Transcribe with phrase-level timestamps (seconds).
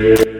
[0.00, 0.39] Yeah.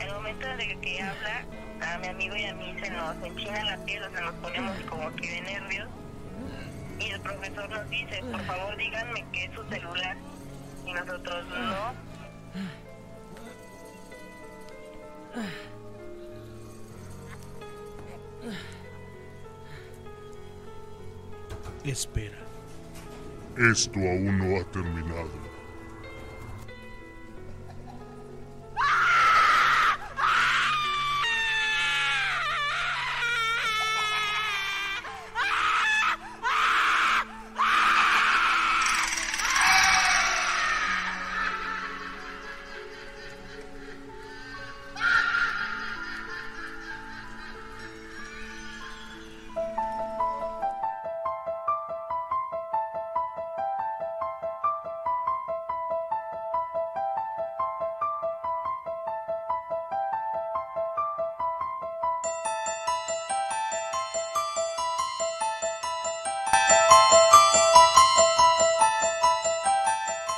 [0.00, 1.44] El momento de que habla,
[1.82, 4.76] a mi amigo y a mí se nos enchina la piel, o sea, nos ponemos
[4.88, 5.88] como que de nervios.
[6.98, 10.16] Y el profesor nos dice, por favor díganme qué es su celular.
[10.86, 11.94] Y nosotros no.
[21.84, 22.38] Espera.
[23.56, 25.45] Esto aún no ha terminado.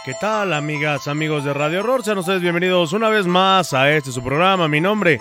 [0.08, 2.02] ¿Qué tal, amigas, amigos de Radio Horror?
[2.02, 4.66] Sean ustedes bienvenidos una vez más a este su programa.
[4.66, 5.20] Mi nombre,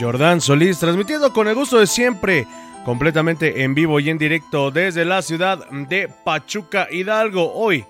[0.00, 2.46] Jordán Solís, transmitiendo con el gusto de siempre,
[2.86, 7.52] completamente en vivo y en directo desde la ciudad de Pachuca, Hidalgo.
[7.52, 7.84] Hoy,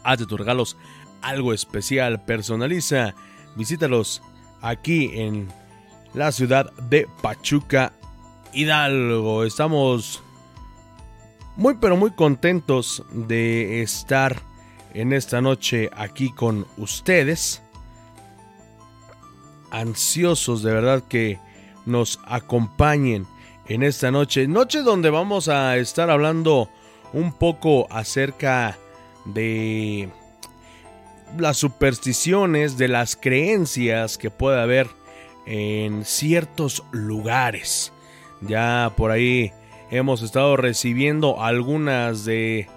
[0.04, 0.76] Haz de tus regalos
[1.22, 3.14] algo especial, personaliza,
[3.56, 4.20] visítalos
[4.60, 5.48] aquí en
[6.12, 7.94] la ciudad de Pachuca,
[8.52, 9.44] Hidalgo.
[9.44, 10.22] Estamos
[11.56, 14.42] muy pero muy contentos de estar
[14.92, 17.62] en esta noche aquí con ustedes
[19.70, 21.38] ansiosos de verdad que
[21.86, 23.26] nos acompañen
[23.66, 24.46] en esta noche.
[24.48, 26.68] Noche donde vamos a estar hablando
[27.12, 28.78] un poco acerca
[29.24, 30.08] de
[31.38, 34.88] las supersticiones, de las creencias que puede haber
[35.46, 37.92] en ciertos lugares.
[38.40, 39.52] Ya por ahí
[39.90, 42.68] hemos estado recibiendo algunas de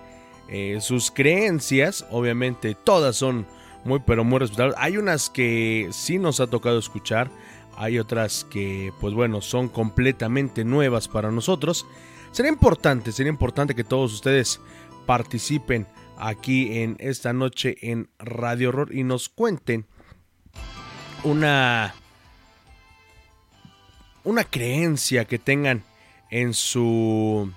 [0.49, 2.05] eh, sus creencias.
[2.11, 3.47] Obviamente todas son
[3.85, 4.75] muy pero muy respetables.
[4.77, 7.29] Hay unas que sí nos ha tocado escuchar.
[7.75, 11.85] Hay otras que pues bueno son completamente nuevas para nosotros.
[12.31, 14.59] Sería importante, sería importante que todos ustedes
[15.05, 15.87] participen
[16.17, 19.85] aquí en esta noche en Radio Horror y nos cuenten
[21.23, 21.93] una
[24.23, 25.83] una creencia que tengan
[26.29, 27.51] en su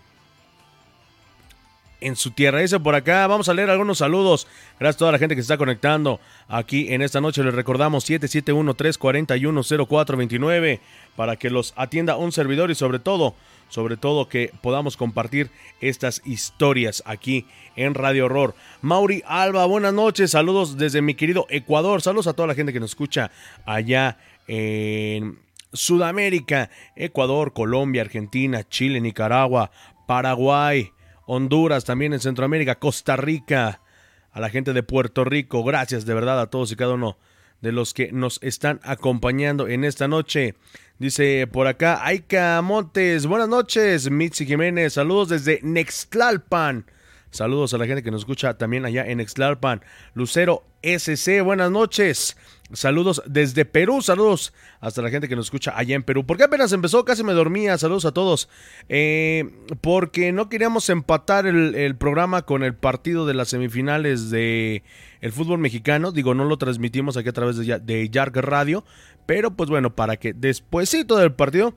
[2.01, 2.61] en su tierra.
[2.61, 4.47] Dice por acá, vamos a leer algunos saludos.
[4.79, 7.45] Gracias a toda la gente que se está conectando aquí en esta noche.
[7.45, 10.81] Les recordamos 771-341-0429
[11.17, 13.35] para que los atienda un servidor y sobre todo,
[13.69, 15.51] sobre todo que podamos compartir
[15.81, 18.55] estas historias aquí en Radio Horror.
[18.83, 20.33] Mauri Alba, buenas noches.
[20.33, 22.03] Saludos desde mi querido Ecuador.
[22.03, 23.31] Saludos a toda la gente que nos escucha
[23.65, 25.39] allá en
[25.73, 29.71] Sudamérica, Ecuador, Colombia, Argentina, Chile, Nicaragua,
[30.07, 30.93] Paraguay,
[31.27, 33.83] Honduras, también en Centroamérica, Costa Rica,
[34.31, 37.19] a la gente de Puerto Rico, gracias de verdad a todos y cada uno
[37.61, 40.55] de los que nos están acompañando en esta noche.
[40.99, 46.87] Dice por acá, Aika Montes, buenas noches, Mitzi Jiménez, saludos desde Nextlalpan.
[47.31, 49.83] Saludos a la gente que nos escucha también allá en Nextlalpan.
[50.15, 52.37] Lucero SC, buenas noches.
[52.73, 56.27] Saludos desde Perú, saludos hasta la gente que nos escucha allá en Perú.
[56.27, 57.79] Porque apenas empezó, casi me dormía.
[57.79, 58.49] Saludos a todos.
[58.89, 59.49] Eh,
[59.81, 64.83] porque no queríamos empatar el, programa con el partido de las semifinales de
[65.21, 66.11] el fútbol mexicano.
[66.11, 68.85] Digo, no lo transmitimos aquí a través de, de Yark Radio.
[69.27, 71.75] Pero pues bueno, para que despuesito del partido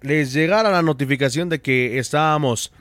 [0.00, 2.72] les llegara la notificación de que estábamos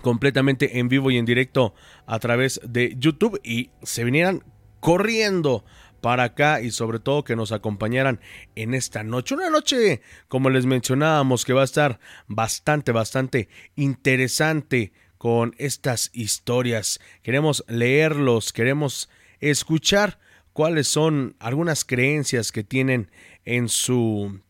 [0.00, 1.74] completamente en vivo y en directo
[2.06, 4.42] a través de YouTube y se vinieran
[4.80, 5.64] corriendo
[6.02, 8.20] para acá y sobre todo que nos acompañaran
[8.54, 9.34] en esta noche.
[9.34, 17.00] Una noche, como les mencionábamos, que va a estar bastante, bastante interesante con estas historias.
[17.22, 19.08] Queremos leerlos, queremos
[19.40, 20.18] escuchar
[20.52, 23.10] cuáles son algunas creencias que tienen
[23.46, 24.40] en su...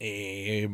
[0.00, 0.68] Eh,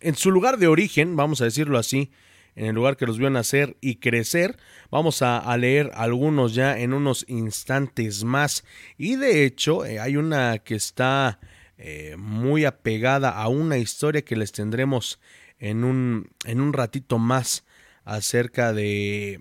[0.00, 2.10] en su lugar de origen, vamos a decirlo así,
[2.56, 4.58] en el lugar que los vio nacer y crecer.
[4.90, 8.64] Vamos a, leer algunos ya en unos instantes más.
[8.96, 11.38] Y de hecho, eh, hay una que está
[11.76, 15.20] eh, muy apegada a una historia que les tendremos
[15.58, 17.64] en un, en un ratito más
[18.04, 19.40] acerca de...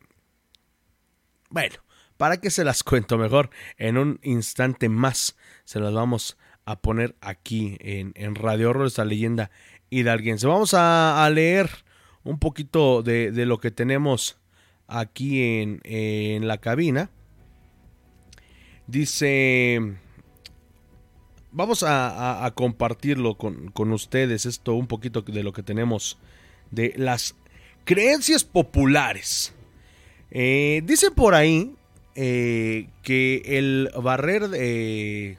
[1.50, 1.75] Bueno,
[2.17, 3.50] ¿para qué se las cuento mejor?
[3.77, 9.06] En un instante más se las vamos a poner aquí en, en Radio Horror, esta
[9.06, 9.51] leyenda
[9.89, 10.47] hidalguense.
[10.47, 11.85] Vamos a, a leer
[12.25, 14.38] un poquito de, lo que tenemos
[14.88, 17.10] aquí en, la cabina.
[18.88, 19.80] Dice,
[21.51, 26.18] vamos a, compartirlo con, ustedes, esto un poquito de lo que tenemos
[26.72, 27.36] de las
[27.86, 29.54] creencias populares.
[30.31, 31.75] Eh, dice por ahí
[32.16, 35.38] eh, que el barrer de...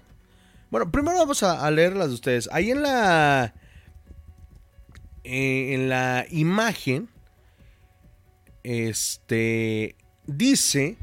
[0.71, 2.49] Bueno, primero vamos a, a leerlas de ustedes.
[2.53, 3.55] Ahí en la
[5.29, 7.09] eh, en la imagen,
[8.63, 10.97] este, dice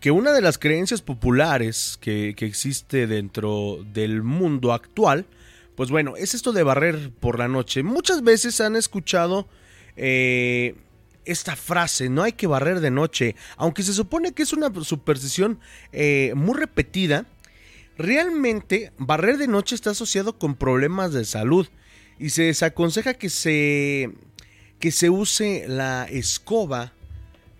[0.00, 5.26] que una de las creencias populares que, existe dentro del mundo actual,
[5.74, 7.82] pues bueno, es esto de barrer por la noche.
[7.82, 9.46] Muchas veces han escuchado
[9.96, 10.74] eh,
[11.26, 15.60] esta frase, no hay que barrer de noche, aunque se supone que es una superstición
[15.92, 17.26] eh, muy repetida,
[17.98, 21.68] realmente barrer de noche está asociado con problemas de salud
[22.18, 24.10] y se desaconseja que se,
[24.78, 26.92] que se use la escoba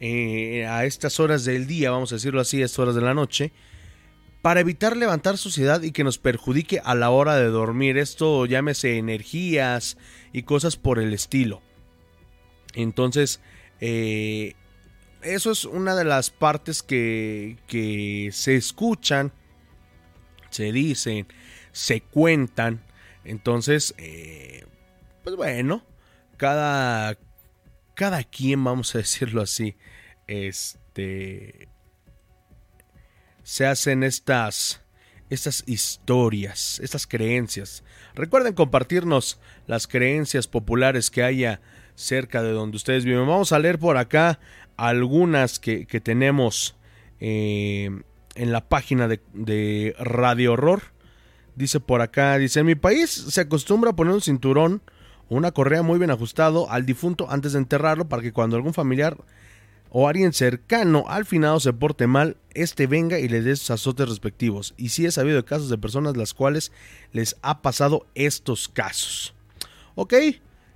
[0.00, 3.14] eh, a estas horas del día, vamos a decirlo así, a estas horas de la
[3.14, 3.52] noche,
[4.42, 7.98] para evitar levantar suciedad y que nos perjudique a la hora de dormir.
[7.98, 9.96] Esto llámese energías
[10.32, 11.62] y cosas por el estilo.
[12.74, 13.40] Entonces,
[13.80, 14.54] eh,
[15.22, 19.32] eso es una de las partes que, que se escuchan,
[20.50, 21.26] se dicen,
[21.72, 22.85] se cuentan
[23.26, 24.64] entonces, eh,
[25.24, 25.84] pues bueno,
[26.36, 27.18] cada,
[27.94, 29.76] cada quien, vamos a decirlo así,
[30.28, 31.68] este,
[33.42, 34.82] se hacen estas,
[35.28, 37.82] estas historias, estas creencias.
[38.14, 41.60] Recuerden compartirnos las creencias populares que haya
[41.96, 43.26] cerca de donde ustedes viven.
[43.26, 44.38] Vamos a leer por acá
[44.76, 46.76] algunas que, tenemos
[47.18, 47.90] eh,
[48.36, 50.95] en la página de Radio Horror.
[51.56, 54.82] Dice por acá, dice, en mi país se acostumbra a poner un cinturón
[55.28, 59.16] una correa muy bien ajustado al difunto antes de enterrarlo para que cuando algún familiar
[59.90, 64.08] o alguien cercano al finado se porte mal, este venga y le dé sus azotes
[64.08, 64.74] respectivos.
[64.76, 66.70] Y sí he sabido de casos de personas las cuales
[67.12, 69.34] les ha pasado estos casos.
[69.94, 70.14] Ok,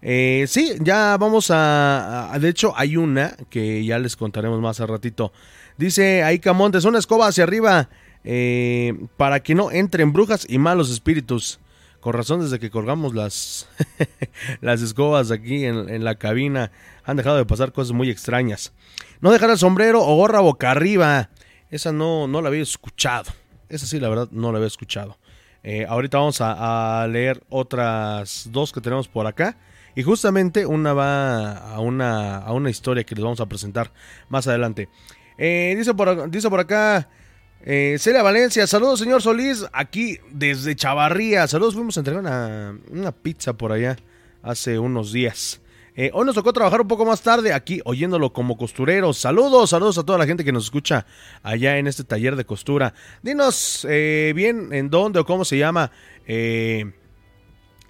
[0.03, 4.87] eh, sí, ya vamos a, De hecho, hay una que ya les contaremos más a
[4.87, 5.33] ratito.
[5.77, 7.91] Dice ahí Camontes, una escoba hacia arriba
[8.25, 11.61] eh, para que no entren brujas y malos espíritus.
[12.01, 13.69] Con razón, desde que colgamos las,
[14.63, 16.73] las escobas aquí en, en, la cabina,
[17.05, 18.73] han dejado de pasar cosas muy extrañas.
[19.21, 21.29] No dejar el sombrero o gorra boca arriba.
[21.71, 23.31] Esa no, no la había escuchado.
[23.69, 25.19] Esa sí, la verdad, no la había escuchado.
[25.63, 29.59] Eh, ahorita vamos a, leer otras dos que tenemos por acá.
[29.95, 33.93] Y justamente una va a una, a una historia que les vamos a presentar
[34.29, 34.89] más adelante.
[35.37, 37.09] Eh, dice, por, dice por acá
[37.63, 41.47] eh, Celia Valencia, saludos señor Solís, aquí desde Chavarría.
[41.47, 43.97] Saludos, fuimos a entregar una, una pizza por allá
[44.43, 45.61] hace unos días.
[45.97, 49.13] Eh, hoy nos tocó trabajar un poco más tarde aquí oyéndolo como costurero.
[49.13, 51.05] Saludos, saludos a toda la gente que nos escucha
[51.43, 52.95] allá en este taller de costura.
[53.23, 55.91] Dinos eh, bien en dónde o cómo se llama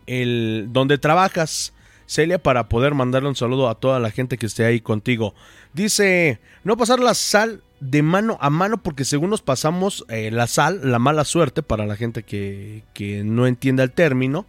[0.06, 1.72] el donde trabajas,
[2.06, 5.34] Celia, para poder mandarle un saludo a toda la gente que esté ahí contigo.
[5.72, 10.80] Dice, no pasar la sal de mano a mano porque según nos pasamos la sal,
[10.84, 14.46] la mala suerte para la gente que, que no entienda el término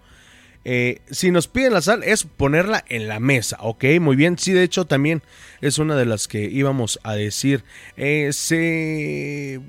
[0.64, 4.52] eh, si nos piden la sal es ponerla en la mesa, ok, muy bien, sí,
[4.52, 5.24] de hecho también
[5.60, 7.64] es una de las que íbamos a decir.
[7.98, 9.60] Eh, se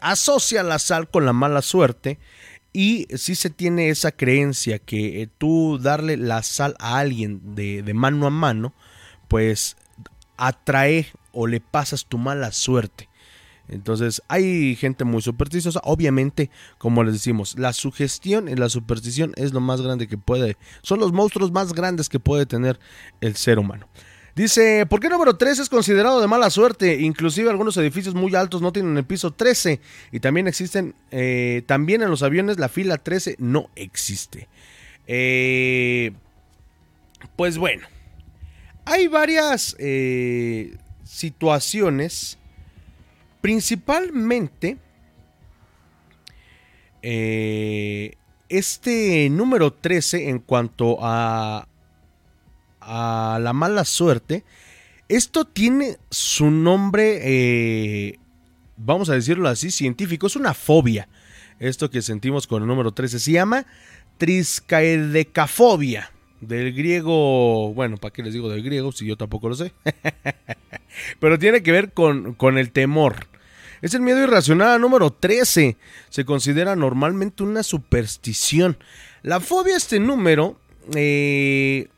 [0.00, 2.18] asocia la sal con la mala suerte
[2.72, 7.82] y si se tiene esa creencia que eh, tú darle la sal a alguien de,
[7.82, 8.74] de mano a mano,
[9.28, 9.76] pues
[10.36, 13.08] atrae o le pasas tu mala suerte.
[13.68, 15.80] Entonces hay gente muy supersticiosa.
[15.84, 20.56] Obviamente, como les decimos, la sugestión y la superstición es lo más grande que puede.
[20.82, 22.78] Son los monstruos más grandes que puede tener
[23.20, 23.88] el ser humano.
[24.34, 27.00] Dice, ¿por qué número 13 es considerado de mala suerte?
[27.00, 32.02] Inclusive algunos edificios muy altos no tienen el piso 13 y también existen, eh, también
[32.02, 34.48] en los aviones la fila 13 no existe.
[35.06, 36.12] Eh,
[37.36, 37.86] pues bueno,
[38.84, 40.76] hay varias eh,
[41.14, 42.38] situaciones
[43.44, 44.78] Principalmente,
[47.02, 48.14] eh,
[48.48, 51.68] este número 13 en cuanto a,
[52.80, 54.44] a la mala suerte,
[55.10, 58.18] esto tiene su nombre, eh,
[58.78, 61.06] vamos a decirlo así, científico, es una fobia.
[61.58, 63.66] Esto que sentimos con el número 13 se llama
[64.16, 66.13] triscaedecafobia.
[66.46, 69.72] Del griego, bueno, ¿para qué les digo del griego si yo tampoco lo sé?
[71.20, 73.26] Pero tiene que ver con, con el temor.
[73.82, 75.76] Es el miedo irracional número 13.
[76.08, 78.78] Se considera normalmente una superstición.
[79.22, 80.58] La fobia este número,
[80.94, 81.88] eh,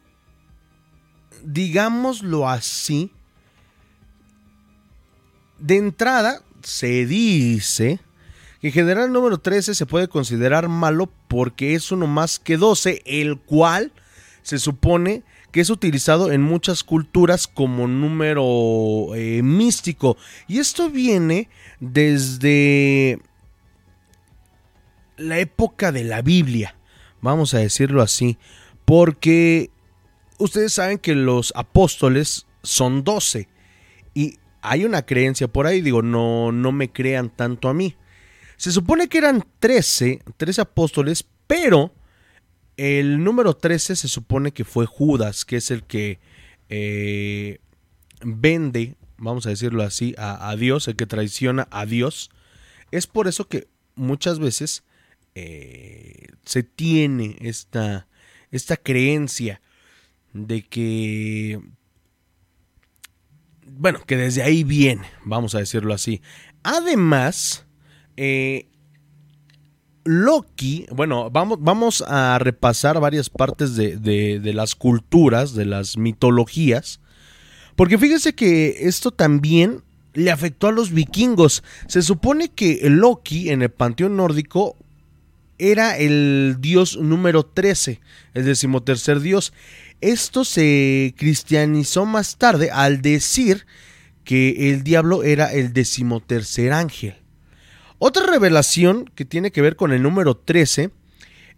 [1.44, 3.12] digámoslo así,
[5.58, 8.00] de entrada se dice
[8.60, 12.56] que en general el número 13 se puede considerar malo porque es uno más que
[12.56, 13.92] 12, el cual
[14.46, 20.16] se supone que es utilizado en muchas culturas como número eh, místico.
[20.46, 21.48] Y esto viene
[21.80, 23.18] desde
[25.16, 26.76] la época de la Biblia,
[27.20, 28.38] vamos a decirlo así,
[28.84, 29.70] porque
[30.38, 33.48] ustedes saben que los apóstoles son doce
[34.14, 37.96] y hay una creencia por ahí, digo, no, no me crean tanto a mí.
[38.56, 41.95] Se supone que eran 13, 13 apóstoles, pero
[42.76, 46.18] el número 13 se supone que fue Judas, que es el que
[46.68, 47.58] eh,
[48.22, 52.30] vende vamos a decirlo así, a, Dios, el que traiciona a Dios.
[52.90, 54.84] Es por eso que muchas veces
[55.34, 58.06] eh, se tiene esta,
[58.50, 59.60] esta creencia
[60.32, 61.60] de que,
[63.66, 66.20] bueno, que desde ahí viene, vamos a decirlo así.
[66.62, 67.66] Además,
[68.16, 68.68] eh,
[70.06, 77.00] Loki, bueno, vamos, vamos a repasar varias partes de, de, las culturas, de las mitologías,
[77.74, 79.82] porque fíjense que esto también
[80.14, 81.62] le afectó a los vikingos.
[81.88, 84.76] Se supone que Loki en el panteón nórdico
[85.58, 88.00] era el dios número 13,
[88.34, 89.52] el decimotercer dios.
[90.00, 93.66] Esto se cristianizó más tarde al decir
[94.24, 97.14] que el diablo era el decimotercer ángel.
[97.98, 100.90] Otra revelación que tiene que ver con el número 13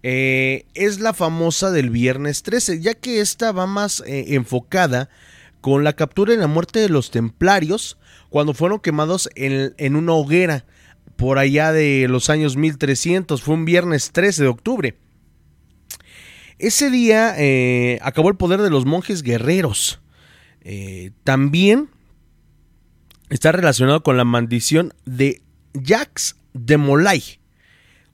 [0.05, 5.11] eh, es la famosa del viernes 13, ya que esta va más eh, enfocada
[5.61, 7.99] con la captura y la muerte de los templarios
[8.31, 10.65] cuando fueron quemados en, una hoguera
[11.17, 13.43] por allá de los años 1300.
[13.43, 14.97] Fue un viernes 13 de octubre.
[16.61, 20.01] Ese día eh, acabó el poder de los monjes guerreros.
[21.25, 21.89] También
[23.31, 25.41] está relacionado con la maldición de
[25.75, 27.41] Jacques de Molay.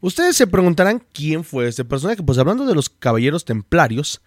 [0.00, 2.22] Ustedes se preguntarán quién fue este personaje.
[2.22, 4.20] Pues hablando de los caballeros templarios,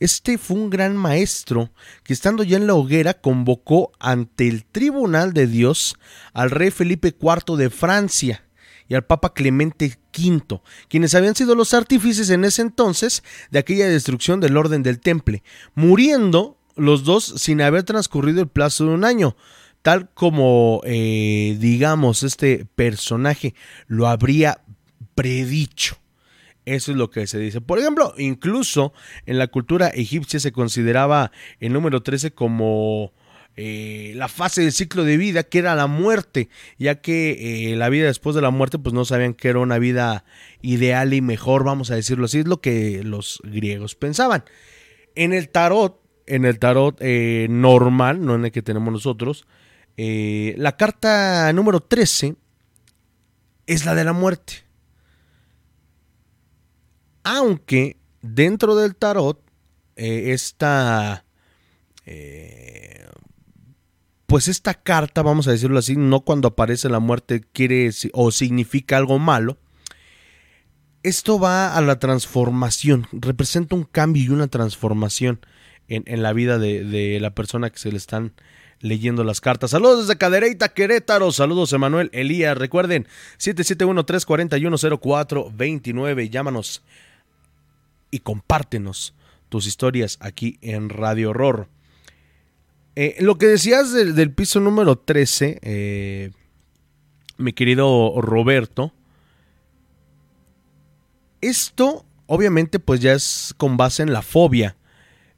[0.00, 1.70] este fue un gran maestro
[2.02, 5.96] que estando ya en la hoguera convocó ante el tribunal de Dios
[6.32, 8.44] al rey Felipe IV de Francia
[8.88, 13.88] y al Papa Clemente V, quienes habían sido los artífices en ese entonces de aquella
[13.88, 15.42] destrucción del orden del temple,
[15.74, 19.36] muriendo los dos sin haber transcurrido el plazo de un año,
[19.84, 23.54] tal como, eh, digamos, este personaje
[23.86, 24.62] lo habría
[25.14, 25.98] predicho.
[26.64, 27.60] Eso es lo que se dice.
[27.60, 28.94] Por ejemplo, incluso
[29.26, 33.12] en la cultura egipcia se consideraba el número 13 como
[33.56, 36.48] eh, la fase del ciclo de vida, que era la muerte,
[36.78, 39.78] ya que eh, la vida después de la muerte, pues no sabían que era una
[39.78, 40.24] vida
[40.62, 44.44] ideal y mejor, vamos a decirlo así, es lo que los griegos pensaban.
[45.14, 47.02] En el tarot, en el tarot
[47.50, 49.44] normal, no en el que tenemos nosotros,
[49.96, 52.36] eh, la carta número 13
[53.66, 54.64] es la de la muerte.
[57.22, 59.40] Aunque dentro del tarot
[59.96, 61.24] eh, esta...
[62.06, 63.06] Eh,
[64.26, 68.96] pues esta carta, vamos a decirlo así, no cuando aparece la muerte quiere o significa
[68.96, 69.58] algo malo.
[71.02, 75.40] Esto va a la transformación, representa un cambio y una transformación
[75.86, 78.32] en, la vida de, de, la persona que se le están
[78.84, 79.70] leyendo las cartas.
[79.70, 81.32] Saludos desde Cadereyta, Querétaro.
[81.32, 82.56] Saludos, Emanuel Elías.
[82.56, 86.28] Recuerden, 771-341-0429.
[86.28, 86.84] Llámanos
[88.10, 89.14] y compártenos
[89.48, 91.68] tus historias aquí en Radio Horror.
[92.94, 96.30] Eh, lo que decías del, piso número 13, eh,
[97.38, 98.92] mi querido Roberto,
[101.40, 104.76] esto obviamente pues ya es con base en la fobia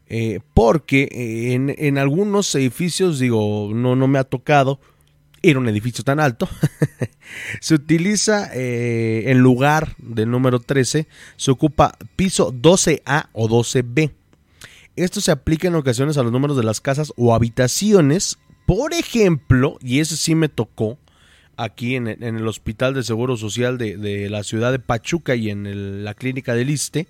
[0.08, 4.78] eh, porque eh, en, algunos edificios, digo, no, no me ha tocado
[5.42, 6.48] ir a un edificio tan alto,
[7.60, 14.12] se utiliza eh, en lugar del número 13, se ocupa piso 12A o 12B.
[14.96, 18.38] Esto se aplica en ocasiones a los números de las casas o habitaciones.
[18.64, 20.98] Por ejemplo, y ese sí me tocó
[21.56, 26.14] aquí en, el Hospital de Seguro Social de, la ciudad de Pachuca y en la
[26.14, 27.06] clínica del Iste,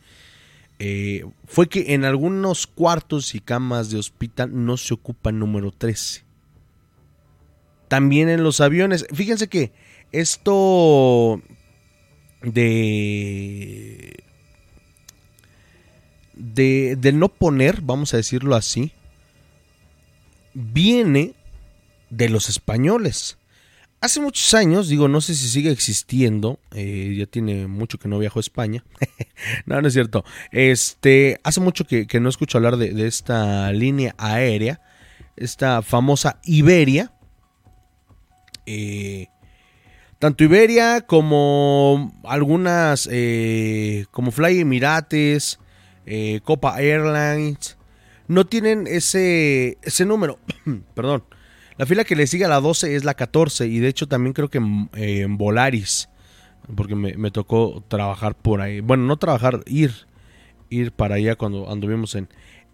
[0.78, 6.24] eh, fue que en algunos cuartos y camas de hospital no se ocupa número 13.
[7.88, 9.06] También en los aviones.
[9.14, 9.72] Fíjense que
[10.12, 11.40] esto
[12.42, 14.22] de,
[16.34, 18.92] de no poner, vamos a decirlo así,
[20.52, 21.34] viene
[22.10, 23.35] de los españoles.
[24.06, 28.20] Hace muchos años, digo, no sé si sigue existiendo, eh, ya tiene mucho que no
[28.20, 28.84] viajo a España.
[29.66, 30.24] no, no es cierto.
[30.52, 34.80] Este, hace mucho que, no escucho hablar de, esta línea aérea,
[35.34, 37.10] esta famosa Iberia.
[38.64, 39.26] Eh,
[40.20, 45.58] tanto Iberia como algunas, eh, como Fly Emirates,
[46.44, 47.76] Copa Airlines,
[48.28, 50.38] no tienen ese, ese número.
[50.94, 51.24] Perdón
[51.78, 54.32] la fila que le sigue a la 12 es la 14 y de hecho también
[54.32, 56.08] creo que en, Volaris,
[56.74, 58.80] porque me, tocó trabajar por ahí.
[58.80, 59.92] Bueno, no trabajar, ir,
[60.70, 62.28] ir para allá cuando anduvimos en,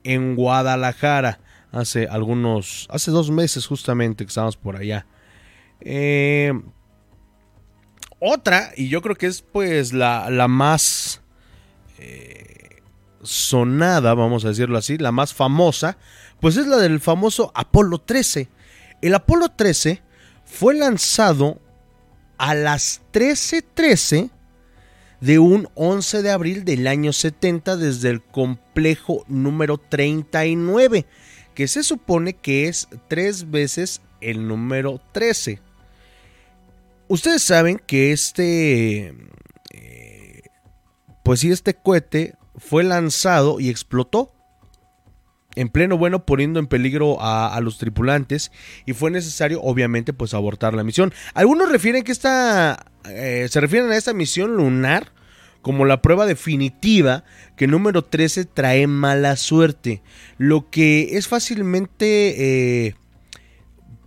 [0.05, 1.41] en Guadalajara
[1.73, 5.07] hace algunos, hace dos meses justamente que estábamos por allá.
[5.81, 6.53] Eh,
[8.21, 11.23] otra, y yo creo que es pues la, la más
[11.99, 12.83] eh,
[13.25, 15.99] sonada, vamos a decirlo así, la más famosa,
[16.41, 18.49] pues es la del famoso Apolo 13
[19.03, 20.01] el Apolo 13
[20.45, 21.61] fue lanzado
[22.39, 24.31] a las 13:13
[25.21, 31.07] de un 11 de abril del año 70 desde el complejo número 39,
[31.55, 35.61] que se supone que es tres veces el número 13.
[37.09, 39.15] Ustedes saben que este,
[39.73, 40.43] eh,
[41.23, 44.33] pues sí, este cohete fue lanzado y explotó
[45.55, 48.53] en pleno bueno poniendo en peligro a, los tripulantes
[48.87, 51.13] y fue necesario obviamente pues abortar la misión.
[51.35, 55.13] Algunos refieren que esta eh, se refieren a esta misión lunar
[55.61, 57.25] como la prueba definitiva
[57.57, 60.03] que número 13 trae mala suerte,
[60.37, 62.95] lo que es fácilmente eh,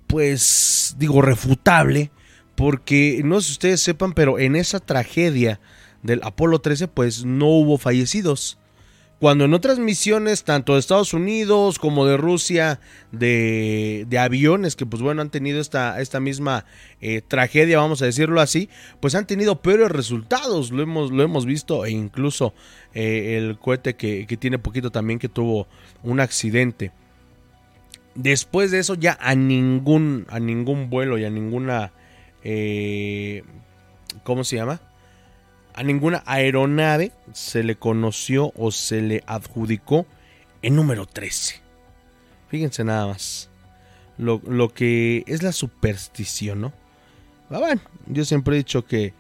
[0.08, 2.12] pues digo refutable
[2.56, 5.60] porque no sé si ustedes sepan pero en esa tragedia
[6.04, 8.60] del Apolo 13 pues no hubo fallecidos
[9.26, 12.80] cuando en otras misiones, tanto de Estados Unidos como de Rusia,
[13.12, 16.66] de, aviones que pues bueno han tenido esta, esta misma
[17.02, 21.48] eh, tragedia, vamos a decirlo así, pues han tenido peores resultados, lo hemos, lo hemos
[21.48, 22.54] visto e incluso
[22.94, 25.68] eh, el cohete que, tiene poquito también que tuvo
[26.04, 26.92] un accidente.
[28.14, 31.94] después de eso ya a ningún, a ningún vuelo y a ninguna,
[32.44, 33.42] eh,
[34.24, 34.82] ¿cómo se llama?
[35.76, 40.06] A ninguna aeronave se le conoció o se le adjudicó
[40.62, 41.62] el número 13.
[42.48, 43.50] Fíjense nada más.
[44.18, 46.74] Lo, lo que es la superstición, ¿no?
[47.50, 49.14] Ah, bueno, yo siempre he dicho que,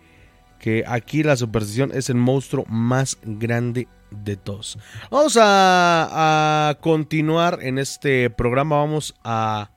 [0.59, 4.79] que aquí la superstición es el monstruo más grande de todos.
[5.11, 8.77] Vamos a, a continuar en este programa.
[8.77, 9.71] Vamos a,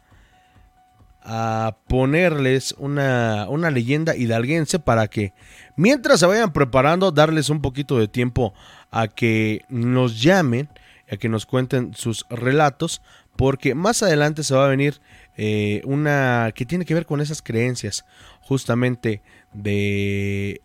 [1.31, 5.35] a ponerles una, una leyenda hidalguense para que
[5.77, 8.55] mientras se vayan preparando, darles un poquito de tiempo
[8.91, 10.71] a que nos llamen,
[11.11, 13.03] a que nos cuenten sus relatos,
[13.37, 15.03] porque más adelante se va a venir
[15.37, 18.07] eh, una que tiene que ver con esas creencias,
[18.41, 19.21] justamente
[19.53, 20.63] de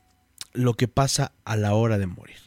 [0.53, 2.37] lo que pasa a la hora de morir.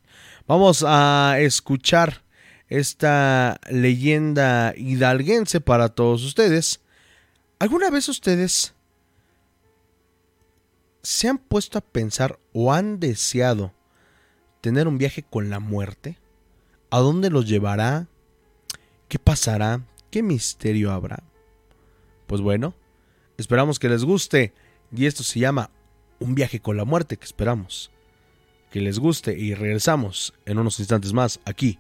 [0.49, 2.23] Vamos a escuchar
[2.69, 6.81] esta leyenda hidalguense para todos ustedes.
[7.59, 8.75] ¿Alguna vez ustedes
[11.03, 13.73] se han puesto a pensar o han deseado
[14.61, 16.19] tener un viaje con la muerte?
[16.91, 18.09] ¿A dónde los llevará?
[19.09, 19.83] ¿Qué pasará?
[20.11, 21.23] ¿Qué misterio habrá?
[22.27, 22.75] Pues bueno,
[23.39, 24.53] esperamos que les guste
[24.95, 25.71] y esto se llama
[26.19, 27.91] Un viaje con la muerte que esperamos
[28.71, 31.79] que les guste y regresamos en unos instantes más aquí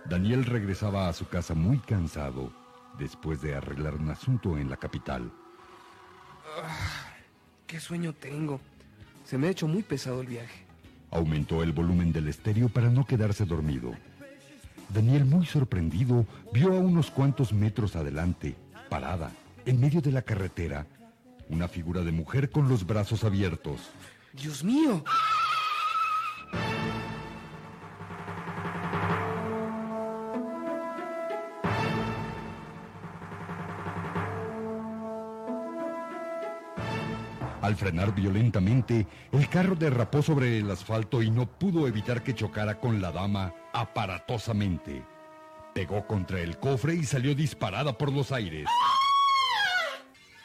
[0.04, 2.52] Daniel regresaba a su casa muy cansado
[2.98, 5.32] después de arreglar un asunto en la capital.
[7.66, 8.60] Qué sueño tengo.
[9.24, 10.66] Se me ha hecho muy pesado el viaje.
[11.10, 13.92] Aumentó el volumen del estéreo para no quedarse dormido.
[14.90, 18.54] Daniel, muy sorprendido, vio a unos cuantos metros adelante,
[18.90, 19.32] parada,
[19.64, 20.86] en medio de la carretera,
[21.50, 23.80] una figura de mujer con los brazos abiertos.
[24.32, 25.04] ¡Dios mío!
[37.62, 42.80] Al frenar violentamente, el carro derrapó sobre el asfalto y no pudo evitar que chocara
[42.80, 45.04] con la dama aparatosamente.
[45.74, 48.66] Pegó contra el cofre y salió disparada por los aires.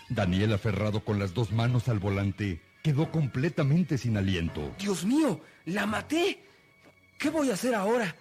[0.10, 4.76] Daniel, aferrado con las dos manos al volante, quedó completamente sin aliento.
[4.78, 5.42] ¡Dios mío!
[5.66, 6.44] ¡La maté!
[7.18, 8.16] ¿Qué voy a hacer ahora?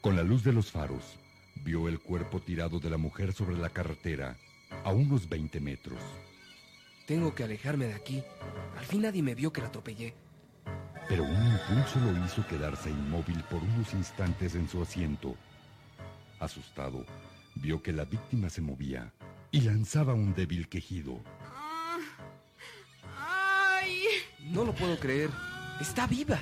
[0.00, 1.18] Con la luz de los faros,
[1.56, 4.38] vio el cuerpo tirado de la mujer sobre la carretera,
[4.84, 6.00] a unos 20 metros.
[7.06, 8.22] Tengo que alejarme de aquí.
[8.78, 10.14] Al fin nadie me vio que la atropellé.
[11.08, 15.36] Pero un impulso lo hizo quedarse inmóvil por unos instantes en su asiento.
[16.40, 17.04] Asustado,
[17.56, 19.12] vio que la víctima se movía
[19.52, 21.20] y lanzaba un débil quejido.
[23.16, 24.04] ¡Ay!
[24.50, 25.30] No lo puedo creer.
[25.80, 26.40] Está viva.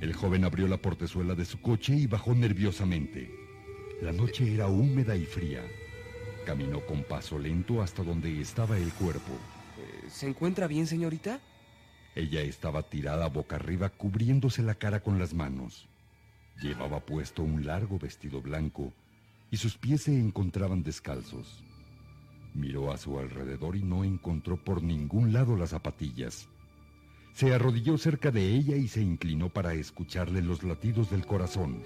[0.00, 3.30] El joven abrió la portezuela de su coche y bajó nerviosamente.
[4.00, 5.62] La noche era húmeda y fría.
[6.46, 9.32] Caminó con paso lento hasta donde estaba el cuerpo.
[9.78, 11.40] Eh, ¿Se encuentra bien, señorita?
[12.14, 15.88] Ella estaba tirada boca arriba cubriéndose la cara con las manos.
[16.60, 18.92] Llevaba puesto un largo vestido blanco
[19.50, 21.62] y sus pies se encontraban descalzos.
[22.54, 26.48] Miró a su alrededor y no encontró por ningún lado las zapatillas.
[27.32, 31.82] Se arrodilló cerca de ella y se inclinó para escucharle los latidos del corazón.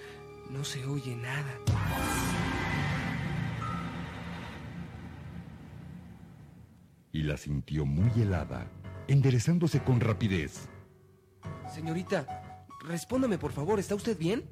[0.50, 1.58] No se oye nada.
[7.12, 8.66] Y la sintió muy helada,
[9.09, 10.69] enderezándose con rapidez.
[11.73, 12.45] Señorita,
[12.85, 14.45] Respóndame, por favor, ¿está usted bien?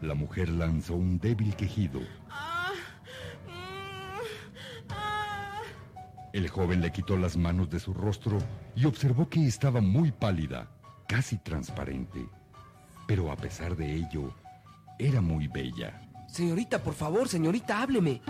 [0.00, 2.00] La mujer lanzó un débil quejido.
[6.32, 8.38] El joven le quitó las manos de su rostro
[8.76, 10.70] y observó que estaba muy pálida,
[11.08, 12.24] casi transparente.
[13.06, 14.32] Pero a pesar de ello,
[14.98, 16.00] era muy bella.
[16.28, 18.22] Señorita, por favor, señorita, hábleme.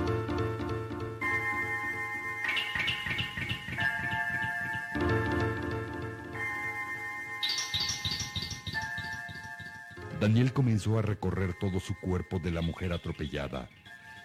[10.23, 13.69] Daniel comenzó a recorrer todo su cuerpo de la mujer atropellada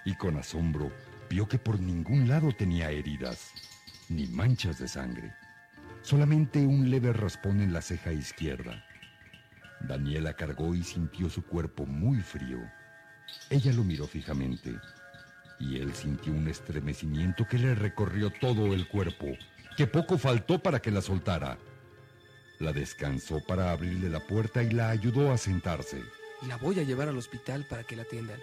[0.06, 0.92] y con asombro
[1.28, 3.52] vio que por ningún lado tenía heridas,
[4.08, 5.34] ni manchas de sangre,
[6.04, 8.86] solamente un leve raspón en la ceja izquierda.
[9.80, 12.60] Daniel la cargó y sintió su cuerpo muy frío.
[13.50, 14.76] Ella lo miró fijamente
[15.60, 19.26] y él sintió un estremecimiento que le recorrió todo el cuerpo,
[19.76, 21.58] que poco faltó para que la soltara.
[22.60, 26.02] La descansó para abrirle la puerta y la ayudó a sentarse.
[26.48, 28.40] La voy a llevar al hospital para que la atiendan.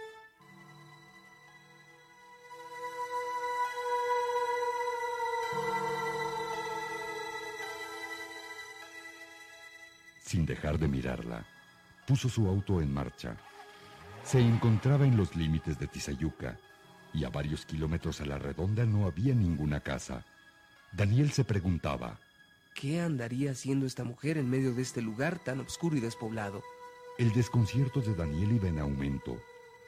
[10.25, 11.47] Sin dejar de mirarla,
[12.07, 13.37] puso su auto en marcha.
[14.25, 16.59] Se encontraba en los límites de Tizayuca
[17.13, 20.25] y a varios kilómetros a la redonda no había ninguna casa.
[20.93, 22.19] Daniel se preguntaba,
[22.75, 26.61] ¿Qué andaría haciendo esta mujer en medio de este lugar tan oscuro y despoblado?
[27.19, 29.41] El desconcierto de Daniel iba en aumento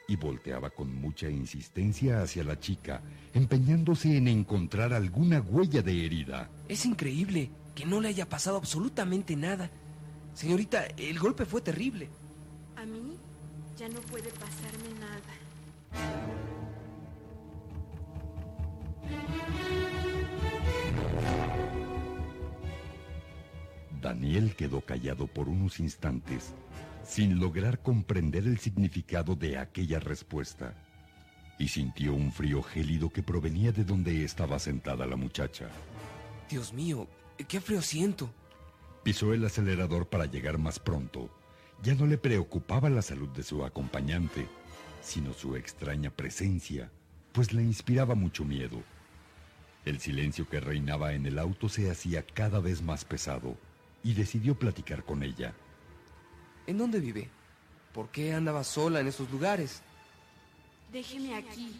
[0.07, 3.01] y volteaba con mucha insistencia hacia la chica,
[3.33, 6.49] empeñándose en encontrar alguna huella de herida.
[6.69, 9.69] Es increíble que no le haya pasado absolutamente nada.
[10.33, 12.09] Señorita, el golpe fue terrible.
[12.77, 13.17] A mí
[13.77, 15.33] ya no puede pasarme nada.
[24.07, 26.53] Daniel quedó callado por unos instantes,
[27.03, 30.81] sin lograr comprender el significado de aquella respuesta,
[31.59, 35.67] y sintió un frío gélido que provenía de donde estaba sentada la muchacha.
[36.49, 37.05] Dios mío,
[37.49, 38.29] qué frío siento.
[39.03, 41.29] Pisó el acelerador para llegar más pronto.
[41.83, 44.47] Ya no le preocupaba la salud de su acompañante,
[45.01, 46.89] sino su extraña presencia,
[47.33, 48.81] pues le inspiraba mucho miedo.
[49.83, 53.57] El silencio que reinaba en el auto se hacía cada vez más pesado
[54.03, 55.53] y decidió platicar con ella.
[56.65, 57.29] ¿En dónde vive?
[57.93, 59.81] ¿Por qué andaba sola en esos lugares?
[60.91, 61.75] Déjeme aquí.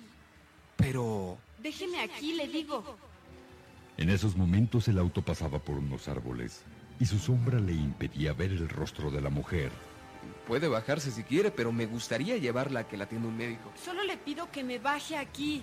[0.76, 1.38] Pero...
[1.62, 2.98] Déjeme aquí, le digo.
[3.98, 6.62] En esos momentos el auto pasaba por unos árboles
[7.00, 9.72] y su sombra le impedía ver el rostro de la mujer.
[10.48, 13.72] Puede bajarse si quiere, pero me gustaría llevarla a que la atienda un médico.
[13.84, 15.62] Solo le pido que me baje aquí.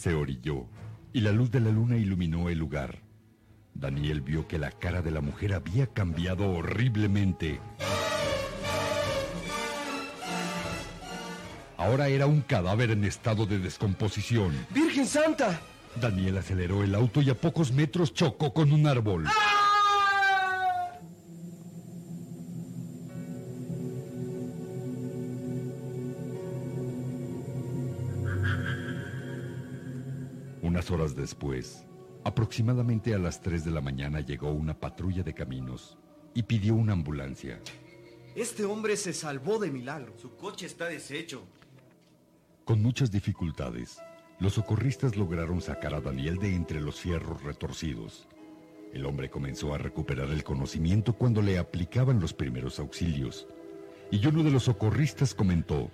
[0.00, 0.66] Se orilló
[1.12, 3.02] y la luz de la luna iluminó el lugar.
[3.74, 7.60] Daniel vio que la cara de la mujer había cambiado horriblemente.
[11.76, 14.54] Ahora era un cadáver en estado de descomposición.
[14.70, 15.60] ¡Virgen Santa!
[16.00, 19.26] Daniel aceleró el auto y a pocos metros chocó con un árbol.
[30.80, 31.84] Unas horas después,
[32.24, 35.98] aproximadamente a las 3 de la mañana llegó una patrulla de caminos
[36.32, 37.60] y pidió una ambulancia.
[38.34, 40.14] Este hombre se salvó de milagro.
[40.16, 41.42] Su coche está deshecho.
[42.64, 43.98] Con muchas dificultades,
[44.38, 48.26] los socorristas lograron sacar a Daniel de entre los fierros retorcidos.
[48.94, 53.46] El hombre comenzó a recuperar el conocimiento cuando le aplicaban los primeros auxilios.
[54.10, 55.90] Y uno de los socorristas comentó,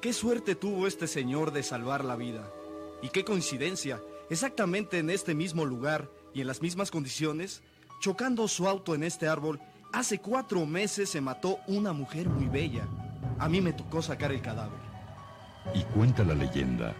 [0.00, 2.48] ¿Qué suerte tuvo este señor de salvar la vida?
[3.02, 7.62] Y qué coincidencia, exactamente en este mismo lugar y en las mismas condiciones,
[8.00, 9.60] chocando su auto en este árbol,
[9.92, 12.86] hace cuatro meses se mató una mujer muy bella.
[13.38, 14.78] A mí me tocó sacar el cadáver.
[15.74, 16.94] Y cuenta la leyenda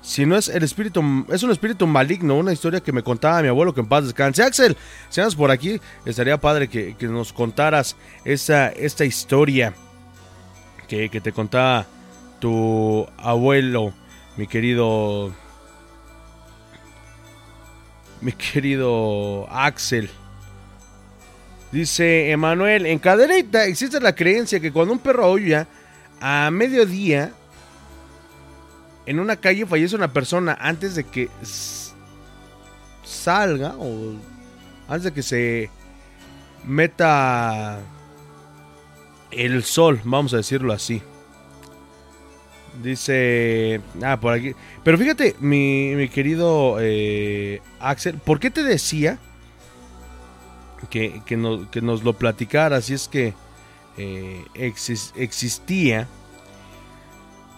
[0.00, 3.74] sino es el espíritu, es un espíritu maligno, una historia que me contaba mi abuelo
[3.74, 4.42] que en paz descanse.
[4.42, 4.76] Axel,
[5.08, 9.74] si andas por aquí, estaría padre que, nos contaras esa, esta historia
[10.88, 11.86] que, que te contaba
[12.38, 13.92] tu abuelo,
[14.36, 15.32] mi querido,
[18.20, 20.08] mi querido Axel.
[21.72, 25.66] Dice Emanuel, en Cadereyta existe la creencia que cuando un perro aúlla
[26.20, 27.32] a mediodía
[29.04, 31.28] en una calle fallece una persona antes de que
[33.04, 34.14] salga o
[34.88, 35.70] antes de que se
[36.64, 37.80] meta
[39.30, 41.02] el sol, vamos a decirlo así.
[42.82, 44.54] Dice, ah, por aquí.
[44.84, 49.18] Pero fíjate, mi, mi querido eh, Axel, ¿por qué te decía
[50.86, 53.34] que, que, nos lo platicara, si es que
[53.98, 54.44] eh,
[55.16, 56.06] existía.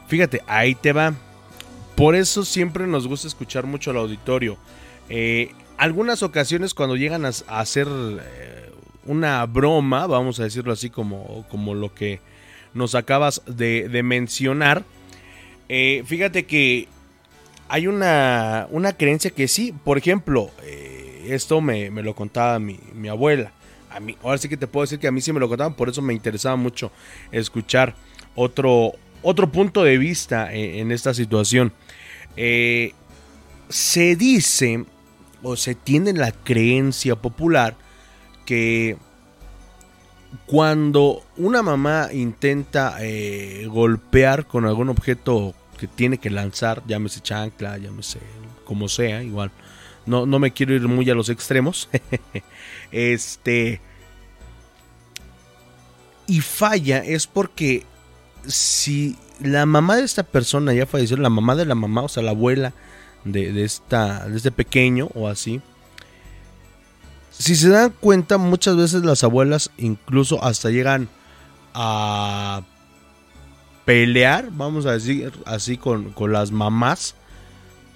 [0.06, 1.14] Fíjate, ahí te va.
[1.96, 4.56] Por eso siempre nos gusta escuchar mucho al auditorio.
[5.08, 8.70] Eh, algunas ocasiones cuando llegan a, hacer eh,
[9.04, 12.20] una broma, vamos a decirlo así como, como lo que
[12.74, 14.84] nos acabas de, mencionar,
[15.68, 16.86] fíjate que
[17.68, 20.50] hay una, una creencia que sí, por ejemplo,
[21.34, 23.52] esto me, lo contaba mi, abuela.
[23.90, 25.74] A mí, ahora sí que te puedo decir que a mí sí me lo contaban,
[25.74, 26.92] por eso me interesaba mucho
[27.32, 27.94] escuchar
[28.34, 31.72] otro, otro punto de vista en, esta situación.
[32.36, 32.92] Eh,
[33.68, 34.84] se dice
[35.42, 37.76] o se tiene la creencia popular
[38.44, 38.96] que
[40.46, 47.78] cuando una mamá intenta eh, golpear con algún objeto que tiene que lanzar, llámese chancla,
[47.78, 48.18] llámese
[48.64, 49.50] como sea, igual
[50.08, 51.88] no, no me quiero ir muy a los extremos.
[52.92, 53.80] este.
[56.26, 57.84] Y falla es porque
[58.46, 62.22] si la mamá de esta persona ya falleció, la mamá de la mamá, o sea,
[62.22, 62.72] la abuela
[63.24, 65.60] de, esta, de este pequeño o así.
[67.30, 71.08] Si se dan cuenta, muchas veces las abuelas incluso hasta llegan
[71.72, 72.62] a
[73.84, 77.14] pelear, vamos a decir así, con, con las mamás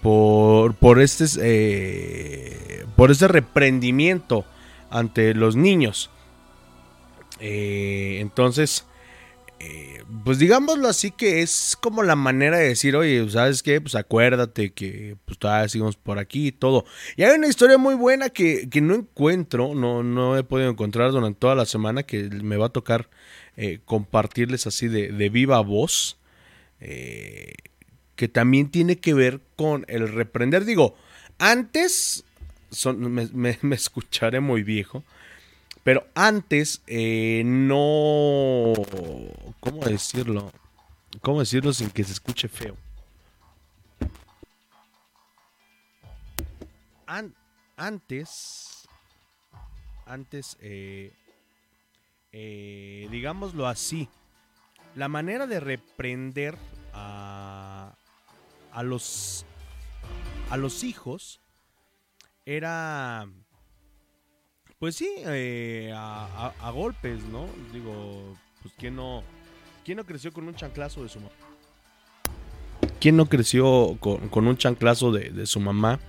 [0.02, 4.44] por, por, este, eh, por este reprendimiento
[4.90, 6.10] ante los niños.
[7.38, 8.84] Eh, entonces,
[9.60, 13.80] eh, pues digámoslo así que es como la manera de decir, oye, ¿sabes qué?
[13.80, 16.84] Pues acuérdate que pues todavía seguimos por aquí y todo.
[17.16, 21.38] Y hay una historia muy buena que, no encuentro, no, no he podido encontrar durante
[21.38, 23.08] toda la semana, que me va a tocar
[23.84, 26.18] compartirles así de, de viva voz.
[28.22, 30.64] Que también tiene que ver con el reprender.
[30.64, 30.94] Digo,
[31.40, 32.24] antes,
[32.94, 35.02] me, escucharé muy viejo,
[35.82, 38.74] pero antes eh, no...
[39.58, 40.52] ¿Cómo decirlo?
[41.20, 42.76] ¿Cómo decirlo sin que se escuche feo?
[47.76, 48.88] antes,
[50.06, 51.12] antes, eh,
[52.30, 54.08] eh, digámoslo así,
[54.94, 56.56] la manera de reprender
[56.92, 57.96] a,
[58.72, 59.44] a los,
[60.50, 61.40] a los hijos
[62.44, 63.28] era,
[64.78, 67.46] pues sí, eh, a, golpes, ¿no?
[67.72, 69.22] Digo, pues ¿quién no,
[69.84, 71.34] quién no creció con un chanclazo de su mamá?
[72.98, 76.00] ¿Quién no creció con, un chanclazo de, su mamá?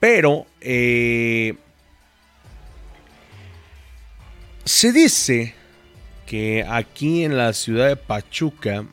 [0.00, 1.56] Pero eh,
[4.64, 5.54] se dice
[6.26, 8.84] que aquí en la ciudad de Pachuca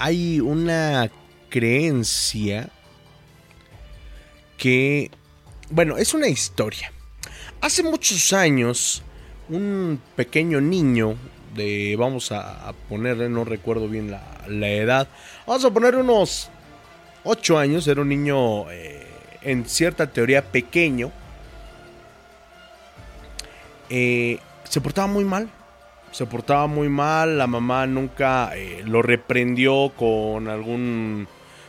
[0.00, 1.10] hay una
[1.50, 2.70] creencia
[4.56, 5.10] que,
[5.68, 6.90] bueno, es una historia.
[7.60, 9.02] Hace muchos años,
[9.50, 11.16] un pequeño niño,
[11.54, 15.06] de, vamos a, ponerle, no recuerdo bien la, edad,
[15.46, 16.48] vamos a poner unos
[17.24, 19.06] 8 años, era un niño eh,
[19.42, 21.12] en cierta teoría pequeño,
[23.90, 25.50] eh, se portaba muy mal,
[26.12, 31.28] se portaba muy mal, la mamá nunca eh, lo reprendió con algún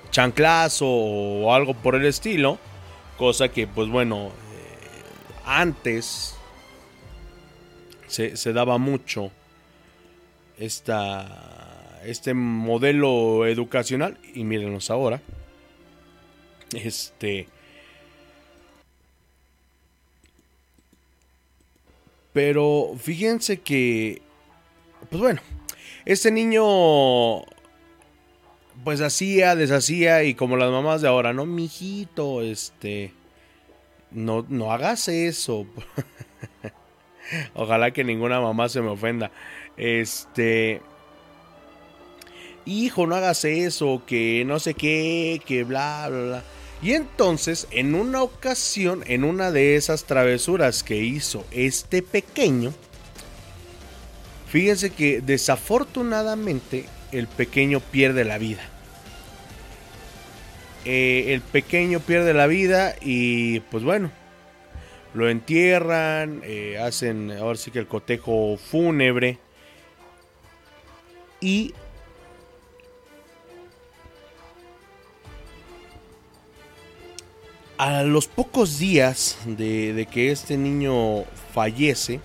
[0.10, 2.58] chanclazo o algo por el estilo,
[3.18, 4.32] cosa que pues bueno,
[5.46, 6.36] antes
[8.08, 9.32] se, se daba mucho
[10.58, 15.22] esta, este modelo educacional y mírenos ahora.
[16.74, 17.48] Este.
[22.34, 24.22] Pero fíjense que.
[25.10, 25.42] Pues bueno.
[26.06, 27.44] Este niño.
[28.84, 30.24] Pues hacía, deshacía.
[30.24, 33.14] Y como las mamás de ahora, no, mijito, este.
[34.12, 35.66] No, no hagas eso.
[37.54, 39.32] Ojalá que ninguna mamá se me ofenda.
[39.78, 40.82] Este.
[42.66, 46.44] Hijo, no hagas eso, que no sé qué, que bla, bla, bla.
[46.84, 52.74] Y entonces, en una ocasión, en una de esas travesuras que hizo este pequeño,
[54.52, 58.62] fíjense que desafortunadamente el pequeño pierde la vida.
[60.84, 64.12] Eh, el pequeño pierde la vida y pues bueno,
[65.14, 69.38] lo entierran, eh, hacen ahora sí que el cotejo fúnebre
[71.40, 71.74] y
[77.78, 81.24] a los pocos días de, de que este niño
[81.54, 82.20] fallece,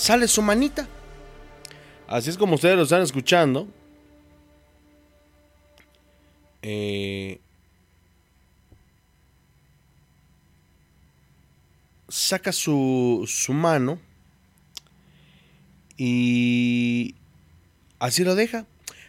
[0.00, 0.88] sale su manita.
[2.08, 3.68] Así es como ustedes lo están escuchando.
[6.62, 7.38] Eh,
[12.08, 13.98] saca su, su mano
[15.96, 17.14] y
[17.98, 18.64] así lo deja.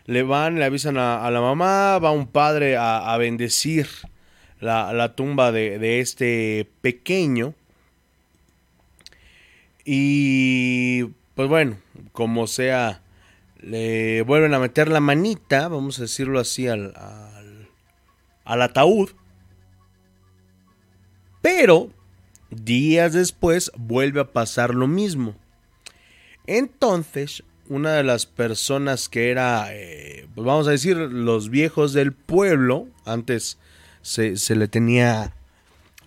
[0.06, 3.88] Le van, le avisan a, la mamá, va un padre a, bendecir
[4.60, 7.54] la, tumba de, de, este pequeño.
[9.86, 11.04] Y
[11.36, 11.78] pues bueno,
[12.12, 13.02] como sea,
[13.60, 16.94] le vuelven a meter la manita, vamos a decirlo así, al,
[18.44, 19.10] al, ataúd.
[21.42, 21.90] Pero
[22.52, 25.36] Días después vuelve a pasar lo mismo.
[26.48, 32.12] Entonces, una de las personas que era, eh, pues vamos a decir, los viejos del
[32.12, 33.58] pueblo, antes
[34.02, 35.34] se, le tenía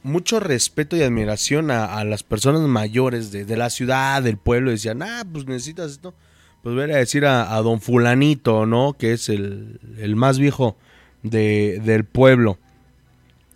[0.05, 5.25] mucho respeto y admiración a, las personas mayores de, la ciudad, del pueblo, decían, ah,
[5.33, 6.15] pues necesitas esto.
[6.63, 8.93] Pues voy a decir a, don fulanito, ¿no?
[8.99, 9.81] Que es el,
[10.15, 10.77] más viejo
[11.23, 12.59] del pueblo.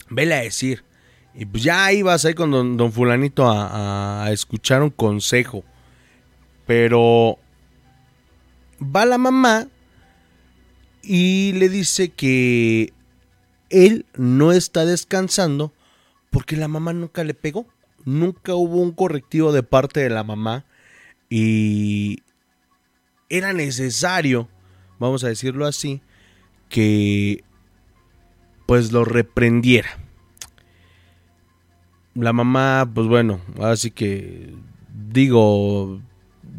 [0.08, 0.84] Vele a decir,
[1.34, 5.64] y pues ya ibas ahí con don, fulanito a, escuchar un consejo.
[6.66, 7.38] Pero
[8.82, 9.68] va la mamá
[11.02, 12.94] y le dice que
[13.68, 15.72] él no está descansando
[16.30, 17.66] porque la mamá nunca le pegó.
[18.04, 20.64] Nunca hubo un correctivo de parte de la mamá
[21.28, 22.22] y
[23.28, 24.48] era necesario,
[24.98, 26.00] vamos a decirlo así,
[26.68, 27.44] que
[28.66, 29.98] pues lo reprendiera
[32.18, 34.54] la mamá, pues bueno, así que
[35.12, 36.00] digo,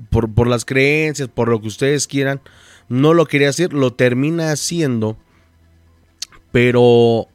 [0.10, 2.42] por, por, las creencias, por lo que ustedes quieran,
[2.88, 5.18] no lo quería hacer, lo termina haciendo,
[6.52, 7.28] pero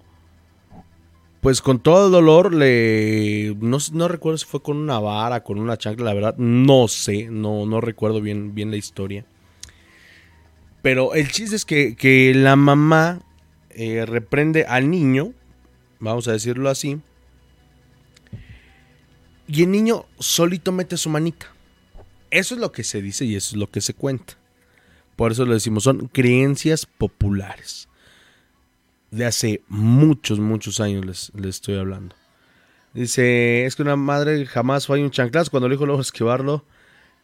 [1.44, 5.58] pues con todo el dolor le no, no, recuerdo si fue con una vara, con
[5.58, 9.26] una chancla, la verdad, no sé, no, no recuerdo bien, bien la historia.
[10.80, 13.20] Pero el chiste es que, que la mamá
[13.68, 15.34] eh, reprende al niño,
[16.00, 16.98] vamos a decirlo así,
[19.46, 21.52] y el niño solito mete su manita.
[22.30, 24.38] Eso es lo que se dice y eso es lo que se cuenta.
[25.14, 27.86] Por eso lo decimos, son creencias populares.
[29.14, 32.16] De hace muchos, muchos años les, les estoy hablando.
[32.94, 36.64] Dice, es que una madre jamás fue un chanclazo cuando el hijo logró esquivarlo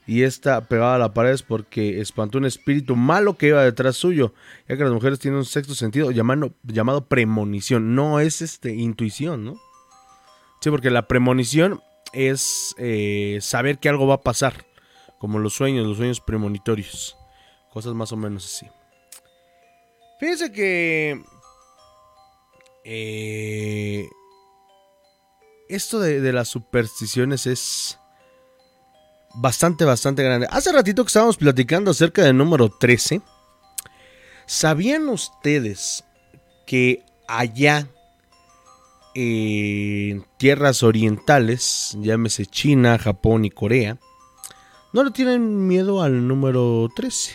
[0.07, 4.34] y está pegada a la pared porque espantó un espíritu malo que iba detrás suyo,
[4.68, 9.45] ya que las mujeres tienen un sexto sentido llamado, llamado premonición, no es este intuición,
[9.45, 9.61] ¿no?
[10.61, 11.80] Sí, porque la premonición
[12.12, 14.64] es eh, saber que algo va a pasar,
[15.18, 17.16] como los sueños, los sueños premonitorios,
[17.72, 18.66] cosas más o menos así.
[20.20, 21.22] Fíjense que
[22.85, 24.09] eh,
[25.68, 27.99] esto de, de, las supersticiones es
[29.35, 30.47] bastante, bastante grande.
[30.51, 33.20] Hace ratito que estábamos platicando acerca del número 13.
[34.47, 36.05] ¿Sabían ustedes
[36.66, 37.89] que allá
[39.14, 43.99] en tierras orientales, llámese China, Japón y Corea,
[44.93, 47.33] no le tienen miedo al número 13.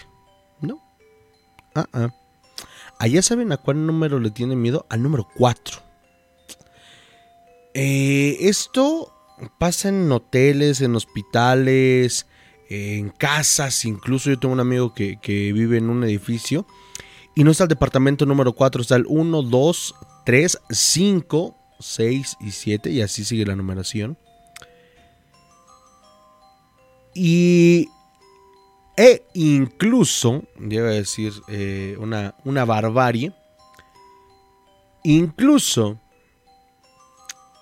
[0.62, 0.82] No.
[1.74, 2.10] Ah, ah.
[3.00, 4.86] Allá saben a cuál número le tienen miedo.
[4.90, 5.80] Al número 4.
[7.74, 9.12] Eh, esto
[9.60, 12.26] pasa en hoteles, en hospitales,
[12.70, 13.86] en casas.
[13.86, 16.66] Incluso yo tengo un amigo que, que vive en un edificio.
[17.36, 22.52] Y no está el departamento número 4, está el 1, 2, 3, 5, 6 y
[22.52, 22.92] 7.
[22.92, 24.18] Y así sigue la numeración.
[27.14, 27.90] Y
[28.98, 33.34] e incluso, iba a decir eh, una, una barbarie,
[35.04, 36.00] incluso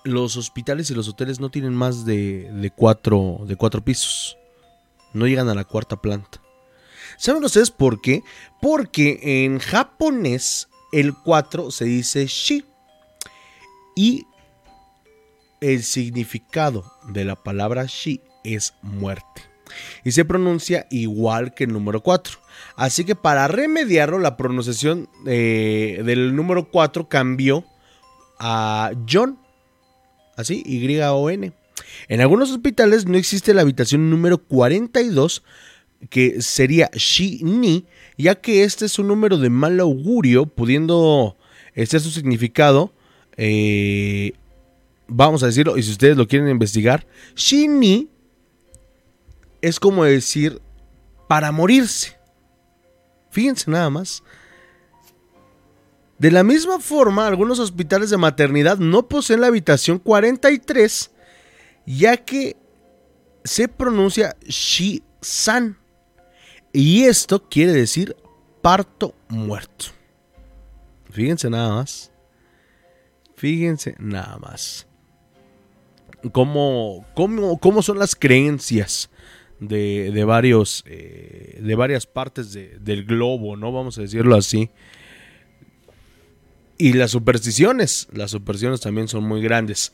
[0.04, 4.36] los hospitales y los hoteles no tienen más de, de, cuatro, de cuatro pisos.
[5.12, 6.40] No llegan a la cuarta planta.
[7.16, 8.22] ¿Saben ustedes por qué?
[8.60, 12.64] Porque en japonés el 4 se dice shi.
[13.96, 14.26] Y
[15.60, 19.53] el significado de la palabra shi es muerte.
[20.04, 22.38] Y se pronuncia igual que el número 4.
[22.76, 27.64] Así que para remediarlo, la pronunciación eh, del número 4 cambió
[28.38, 29.38] a John.
[30.36, 31.52] Así, Y-O-N.
[32.08, 35.42] En algunos hospitales no existe la habitación número 42,
[36.10, 37.86] que sería Shi-Ni,
[38.18, 41.36] ya que este es un número de mal augurio, pudiendo
[41.74, 42.92] ser su significado.
[43.36, 44.32] Eh,
[45.06, 47.06] vamos a decirlo, y si ustedes lo quieren investigar,
[47.36, 48.10] Shi-Ni
[49.64, 50.60] es como decir
[51.26, 52.18] para morirse.
[53.30, 54.22] Fíjense nada más.
[56.18, 61.10] De la misma forma, algunos hospitales de maternidad no poseen la habitación 43,
[61.86, 62.56] ya que
[63.42, 65.78] se pronuncia Shi-San.
[66.70, 68.14] Y esto quiere decir
[68.60, 69.86] parto muerto.
[71.10, 72.12] Fíjense nada más.
[73.34, 74.86] Fíjense nada más.
[76.32, 79.08] Cómo, cómo, cómo son las creencias
[79.60, 83.72] de, varios, eh, de varias partes del globo, ¿no?
[83.72, 84.70] Vamos a decirlo así.
[86.76, 89.92] Y las supersticiones, las supersticiones también son muy grandes.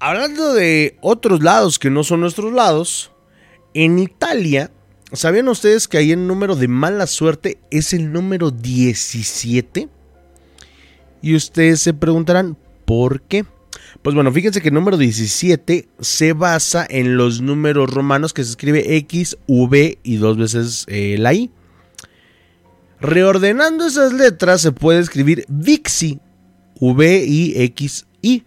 [0.00, 3.12] Hablando de otros lados que no son nuestros lados,
[3.74, 4.70] en Italia,
[5.12, 9.88] ¿sabían ustedes que ahí el número de mala suerte es el número 17?
[11.22, 13.44] Y ustedes se preguntarán, ¿por qué?
[14.02, 18.50] Pues bueno, fíjense que el número 17 se basa en los números romanos que se
[18.50, 21.50] escribe X, V y dos veces eh, la I.
[23.00, 26.20] Reordenando esas letras se puede escribir Vixi,
[26.78, 28.44] V, I, X, I.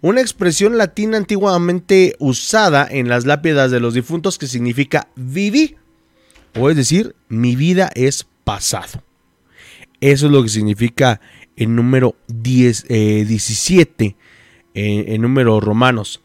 [0.00, 5.76] Una expresión latina antiguamente usada en las lápidas de los difuntos que significa viví.
[6.58, 9.02] O es decir, mi vida es pasado.
[10.00, 11.20] Eso es lo que significa
[11.56, 14.16] el número 10, 17
[14.74, 16.20] en, números romanos.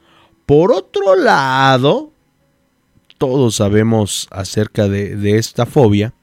[0.46, 2.12] Por otro lado,
[3.18, 6.14] todos sabemos acerca de, esta fobia,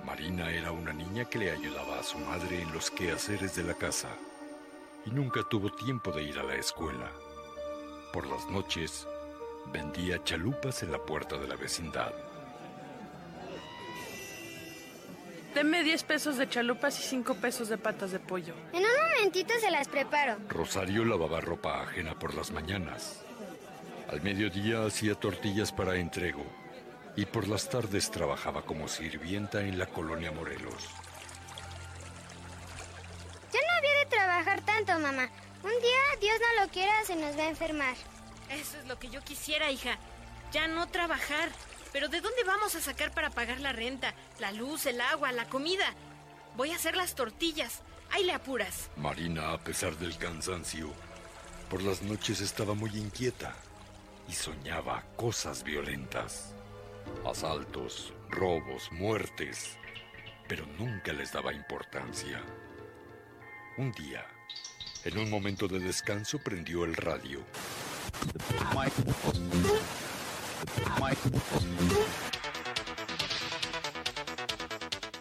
[0.03, 3.75] Marina era una niña que le ayudaba a su madre en los quehaceres de la
[3.75, 4.09] casa
[5.05, 7.13] y nunca tuvo tiempo de ir a la escuela.
[8.13, 9.07] Por las noches,
[9.73, 12.13] vendía chalupas en la puerta de la vecindad.
[15.55, 18.55] Deme 10 pesos de chalupas y 5 pesos de patas de pollo.
[18.73, 20.37] En un momentito se las preparo.
[20.49, 23.23] Rosario lavaba ropa ajena por las mañanas.
[24.11, 26.47] Al mediodía hacía tortillas para entrego
[27.17, 30.89] y por las tardes trabajaba como sirvienta en la colonia Morelos.
[33.53, 35.29] Ya no había de trabajar tanto, mamá.
[35.63, 37.95] Un día, Dios no lo quiera, se nos va a enfermar.
[38.51, 39.99] Eso es lo que yo quisiera, hija.
[40.53, 41.51] Ya no trabajar.
[41.93, 45.49] Pero ¿de dónde vamos a sacar para pagar la renta, la luz, el agua, la
[45.49, 45.95] comida?
[46.57, 47.83] Voy a hacer las tortillas.
[48.11, 48.91] Ahí le apuras.
[48.97, 50.93] Marina, a pesar del cansancio,
[51.69, 53.55] por las noches estaba muy inquieta
[54.29, 56.55] y soñaba cosas violentas.
[57.27, 59.77] Asaltos, robos, muertes,
[60.47, 62.43] pero nunca les daba importancia.
[63.79, 64.27] Un día,
[65.05, 67.45] en un momento de descanso, prendió el radio.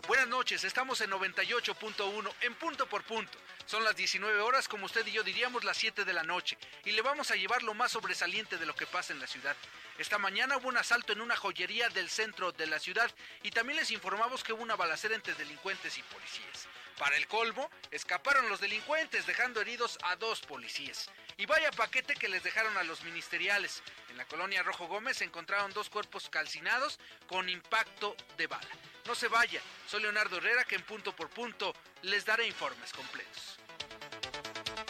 [0.08, 3.38] Buenas noches, estamos en 98.1 en punto por punto.
[3.68, 6.92] Son las 19 horas, como usted y yo diríamos, las 7 de la noche, y
[6.92, 9.58] le vamos a llevar lo más sobresaliente de lo que pasa en la ciudad.
[9.98, 13.12] Esta mañana hubo un asalto en una joyería del centro de la ciudad
[13.44, 16.66] y también les informamos que hubo una balacera entre delincuentes y policías.
[16.98, 21.10] Para el colmo, escaparon los delincuentes dejando heridos a dos policías.
[21.36, 23.84] Y vaya paquete que les dejaron a los ministeriales.
[24.10, 28.70] En la colonia Rojo Gómez encontraron dos cuerpos calcinados con impacto de bala.
[29.06, 31.74] No se vaya, soy Leonardo Herrera que en punto por punto
[32.04, 33.60] les daré informes completos.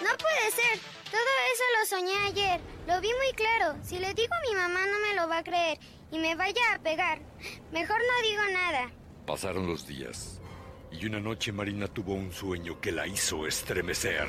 [0.03, 0.79] No puede ser.
[1.09, 1.21] Todo
[1.53, 2.61] eso lo soñé ayer.
[2.85, 3.77] Lo vi muy claro.
[3.83, 5.79] Si le digo a mi mamá no me lo va a creer
[6.11, 7.19] y me vaya a pegar.
[7.71, 8.91] Mejor no digo nada.
[9.25, 10.39] Pasaron los días
[10.91, 14.27] y una noche Marina tuvo un sueño que la hizo estremecer.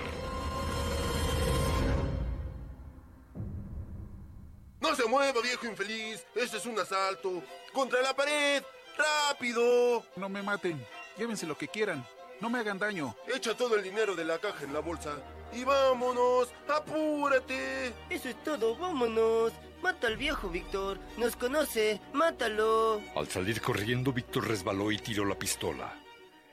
[4.81, 6.24] No se mueva, viejo infeliz.
[6.35, 7.43] Este es un asalto.
[7.72, 8.62] Contra la pared.
[8.97, 10.05] ¡Rápido!
[10.16, 10.85] No me maten.
[11.16, 12.05] Llévense lo que quieran.
[12.41, 13.14] No me hagan daño.
[13.34, 15.16] Echa todo el dinero de la caja en la bolsa.
[15.53, 16.53] Y vámonos.
[16.68, 17.93] ¡Apúrate!
[18.11, 18.76] Eso es todo.
[18.76, 19.53] Vámonos.
[19.82, 20.99] Mata al viejo, Víctor.
[21.16, 22.01] Nos conoce.
[22.12, 23.01] Mátalo.
[23.16, 25.93] Al salir corriendo, Víctor resbaló y tiró la pistola.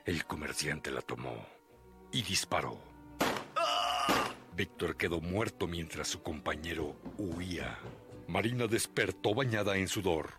[0.06, 1.46] El comerciante la tomó
[2.12, 2.80] y disparó.
[4.56, 7.78] Víctor quedó muerto mientras su compañero huía.
[8.28, 10.30] Marina despertó bañada en sudor.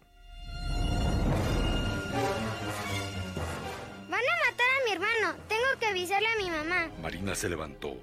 [4.97, 5.39] Hermano.
[5.49, 6.91] Tengo que avisarle a mi mamá.
[7.01, 7.97] Marina se levantó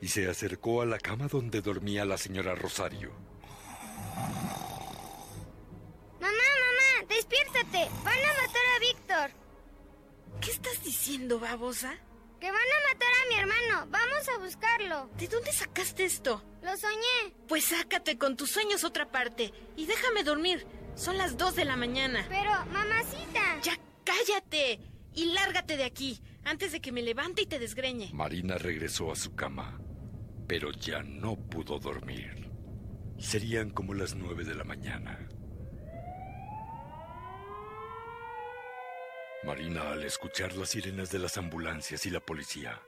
[0.00, 3.12] y se acercó a la cama donde dormía la señora Rosario.
[6.20, 7.88] Mamá, mamá, despiértate.
[8.04, 9.30] Van a matar a Víctor.
[10.40, 11.94] ¿Qué estás diciendo, babosa?
[12.40, 13.86] Que van a matar a mi hermano.
[13.90, 15.10] Vamos a buscarlo.
[15.16, 16.42] ¿De dónde sacaste esto?
[16.62, 17.34] Lo soñé.
[17.46, 20.66] Pues sácate con tus sueños otra parte y déjame dormir.
[20.96, 22.26] Son las dos de la mañana.
[22.28, 23.60] Pero, mamacita.
[23.62, 24.80] Ya cállate
[25.14, 28.10] y lárgate de aquí antes de que me levante y te desgreñe.
[28.12, 29.80] Marina regresó a su cama,
[30.46, 32.50] pero ya no pudo dormir.
[33.18, 35.28] Serían como las nueve de la mañana.
[39.44, 42.80] Marina, al escuchar las sirenas de las ambulancias y la policía,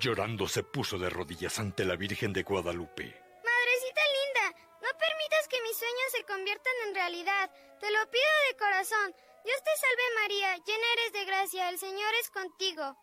[0.00, 3.04] llorando se puso de rodillas ante la Virgen de Guadalupe.
[3.44, 7.50] Madrecita linda, no permitas que mis sueños se conviertan en realidad.
[7.78, 9.14] Te lo pido de corazón.
[9.44, 12.96] Dios te salve María, llena eres de gracia, el Señor es contigo.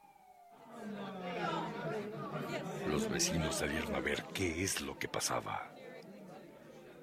[2.87, 5.71] Los vecinos salieron a ver qué es lo que pasaba.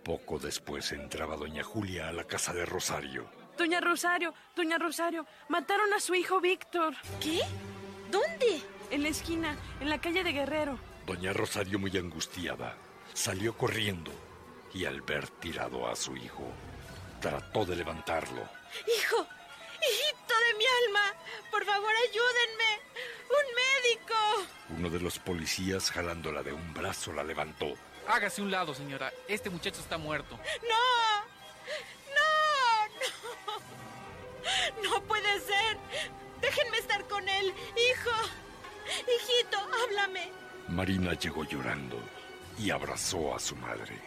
[0.05, 3.31] Poco después entraba doña Julia a la casa de Rosario.
[3.57, 6.95] Doña Rosario, doña Rosario, mataron a su hijo Víctor.
[7.21, 7.41] ¿Qué?
[8.11, 8.63] ¿Dónde?
[8.91, 10.79] En la esquina, en la calle de Guerrero.
[11.07, 12.77] Doña Rosario, muy angustiada,
[13.15, 14.11] salió corriendo
[14.75, 16.45] y al ver tirado a su hijo,
[17.21, 18.58] trató de levantarlo.
[18.87, 19.27] Hijo,
[19.81, 21.15] hijito de mi alma,
[21.51, 22.81] por favor ayúdenme.
[23.29, 24.15] Un médico.
[24.71, 27.75] Uno de los policías, jalándola de un brazo, la levantó.
[28.07, 29.13] Hágase un lado, señora.
[29.29, 30.39] Este muchacho está muerto.
[30.63, 31.21] No.
[32.15, 32.29] No.
[34.91, 35.77] No puede ser.
[36.41, 37.53] Déjenme estar con él.
[37.77, 38.11] Hijo.
[39.07, 40.33] Hijito, háblame.
[40.69, 42.01] Marina llegó llorando
[42.59, 44.01] y abrazó a su madre.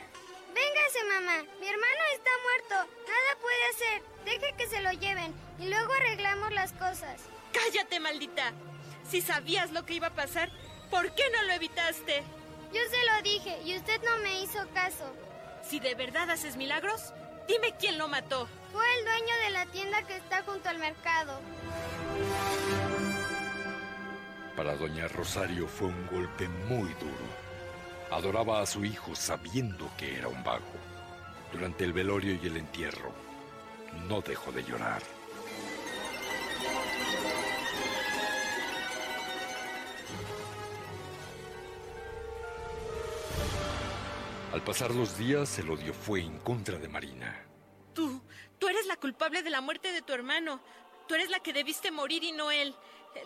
[0.53, 1.43] Véngase, mamá.
[1.59, 2.93] Mi hermano está muerto.
[3.07, 4.03] Nada puede hacer.
[4.25, 7.21] Deje que se lo lleven y luego arreglamos las cosas.
[7.53, 8.51] Cállate, maldita.
[9.09, 10.49] Si sabías lo que iba a pasar,
[10.89, 12.23] ¿por qué no lo evitaste?
[12.73, 15.13] Yo se lo dije y usted no me hizo caso.
[15.67, 17.13] Si de verdad haces milagros,
[17.47, 18.47] dime quién lo mató.
[18.71, 21.39] Fue el dueño de la tienda que está junto al mercado.
[24.55, 27.50] Para doña Rosario fue un golpe muy duro.
[28.11, 30.59] Adoraba a su hijo sabiendo que era un vago.
[31.53, 33.13] Durante el velorio y el entierro,
[34.09, 35.01] no dejó de llorar.
[44.51, 47.45] Al pasar los días, el odio fue en contra de Marina.
[47.93, 48.21] Tú,
[48.59, 50.59] tú eres la culpable de la muerte de tu hermano.
[51.07, 52.75] Tú eres la que debiste morir y no él.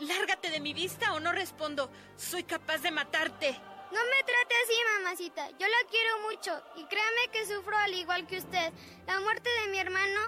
[0.02, 1.90] Lárgate de mi vista o no respondo.
[2.18, 3.60] Soy capaz de matarte.
[3.96, 5.50] No me trate así, mamacita.
[5.52, 8.74] Yo la quiero mucho y créame que sufro al igual que usted.
[9.08, 10.20] La muerte de mi hermano,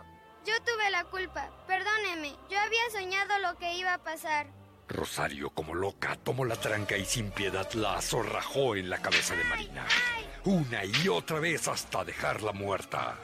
[0.46, 1.52] yo tuve la culpa.
[1.68, 4.48] Perdóneme, yo había soñado lo que iba a pasar.
[4.88, 9.44] Rosario, como loca, tomó la tranca y sin piedad la azorrajó en la cabeza de
[9.44, 9.86] Marina.
[10.46, 13.18] Una y otra vez hasta dejarla muerta.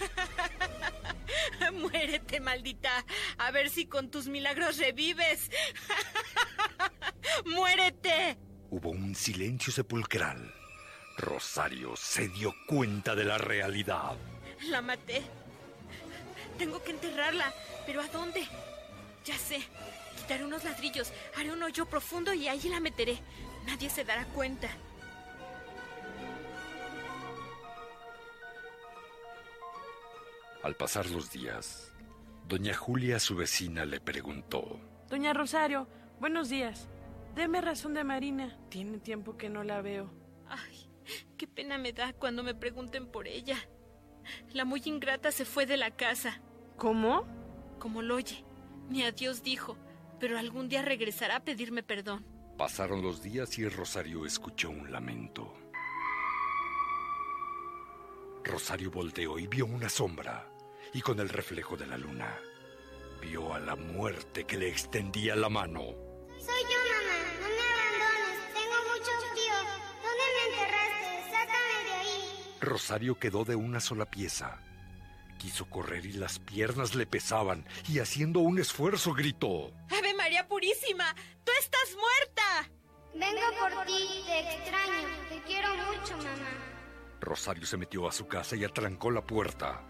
[1.72, 3.06] Muérete, maldita.
[3.38, 5.50] A ver si con tus milagros revives.
[7.46, 8.36] Muérete.
[8.72, 10.50] Hubo un silencio sepulcral.
[11.18, 14.16] Rosario se dio cuenta de la realidad.
[14.70, 15.20] La maté.
[16.56, 17.52] Tengo que enterrarla.
[17.84, 18.48] ¿Pero a dónde?
[19.26, 19.60] Ya sé.
[20.16, 23.18] Quitaré unos ladrillos, haré un hoyo profundo y ahí la meteré.
[23.66, 24.70] Nadie se dará cuenta.
[30.62, 31.92] Al pasar los días,
[32.48, 34.80] doña Julia, su vecina, le preguntó.
[35.10, 35.86] Doña Rosario,
[36.18, 36.88] buenos días.
[37.34, 38.58] Deme razón de Marina.
[38.68, 40.12] Tiene tiempo que no la veo.
[40.48, 40.90] Ay,
[41.36, 43.56] qué pena me da cuando me pregunten por ella.
[44.52, 46.42] La muy ingrata se fue de la casa.
[46.76, 47.26] ¿Cómo?
[47.78, 48.44] Como lo oye.
[48.88, 49.78] Mi adiós dijo,
[50.20, 52.26] pero algún día regresará a pedirme perdón.
[52.58, 55.52] Pasaron los días y Rosario escuchó un lamento.
[58.44, 60.48] Rosario volteó y vio una sombra,
[60.92, 62.36] y con el reflejo de la luna,
[63.20, 65.80] vio a la muerte que le extendía la mano.
[66.38, 66.91] Soy yo,
[72.62, 74.58] Rosario quedó de una sola pieza.
[75.36, 79.72] Quiso correr y las piernas le pesaban, y haciendo un esfuerzo gritó.
[79.90, 81.12] ¡Ave María Purísima!
[81.44, 82.70] ¡Tú estás muerta!
[83.14, 84.22] Vengo por ti.
[84.26, 85.08] Te extraño.
[85.28, 86.48] Te quiero mucho, mamá.
[87.20, 89.82] Rosario se metió a su casa y atrancó la puerta.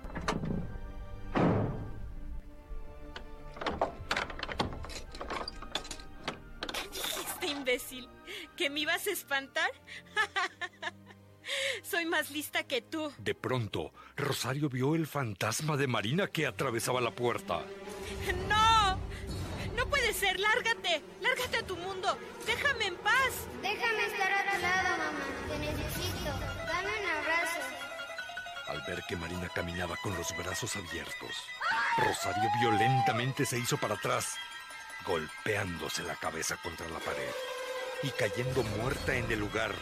[6.73, 8.09] ¿Qué dijiste, imbécil?
[8.57, 9.71] ¿Que me ibas a espantar?
[11.83, 13.13] Soy más lista que tú.
[13.19, 17.63] De pronto, Rosario vio el fantasma de Marina que atravesaba la puerta.
[18.49, 18.99] ¡No!
[19.77, 20.39] ¡No puede ser!
[20.39, 21.03] ¡Lárgate!
[21.21, 22.17] ¡Lárgate a tu mundo!
[22.47, 23.49] ¡Déjame en paz!
[23.63, 25.27] Déjame estar a tu lado, mamá.
[25.49, 26.31] Te necesito.
[26.67, 27.61] Dame un abrazo.
[28.69, 31.37] Al ver que Marina caminaba con los brazos abiertos,
[31.99, 34.35] Rosario violentamente se hizo para atrás,
[35.07, 37.31] golpeándose la cabeza contra la pared
[38.03, 39.75] y cayendo muerta en el lugar,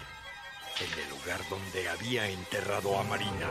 [0.79, 3.51] en el lugar donde había enterrado a Marina.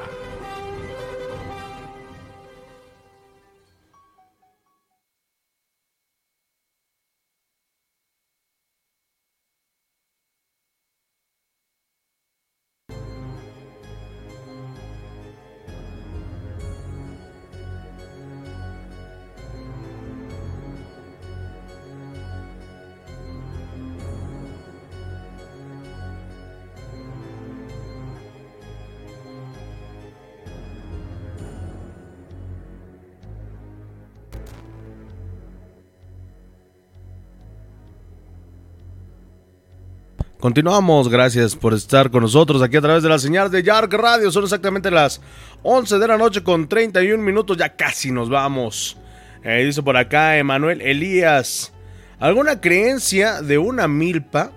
[40.40, 44.32] Continuamos, gracias por estar con nosotros aquí a través de la señal de Yark Radio.
[44.32, 45.20] Son exactamente las
[45.64, 48.96] 11 de la noche con 31 minutos, ya casi nos vamos.
[49.44, 51.74] Eh, dice por acá Emanuel Elías,
[52.20, 54.54] ¿alguna creencia de una milpa?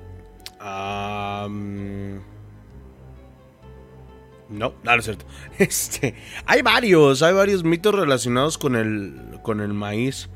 [0.60, 1.48] No,
[4.48, 5.24] no, no es cierto.
[5.58, 6.14] Este,
[6.46, 10.28] hay varios, hay varios mitos relacionados con el, con el maíz.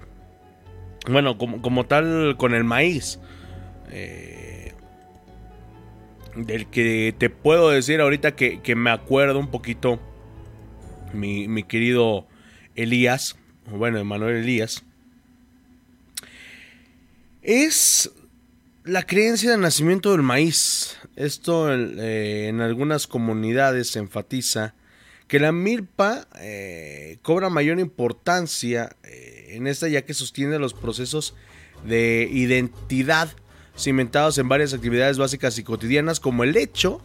[1.09, 3.21] Bueno, como, como tal, con el maíz.
[3.91, 4.75] Eh,
[6.37, 10.01] del que te puedo decir ahorita que, que me acuerdo un poquito,
[11.13, 12.27] mi, mi, querido
[12.75, 13.37] Elías,
[13.71, 14.85] bueno, Emanuel Elías,
[17.43, 18.11] es
[18.85, 20.97] la creencia del nacimiento del maíz.
[21.17, 24.75] Esto eh, en algunas comunidades se enfatiza
[25.29, 31.35] que la milpa eh, cobra mayor importancia eh, en esta ya que sostiene los procesos
[31.85, 33.35] de identidad
[33.77, 37.01] cimentados en varias actividades básicas y cotidianas como el hecho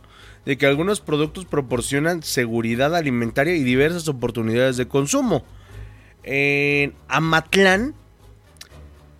[0.46, 5.44] de que algunos productos proporcionan seguridad alimentaria y diversas oportunidades de consumo.
[6.24, 7.94] En Amatlán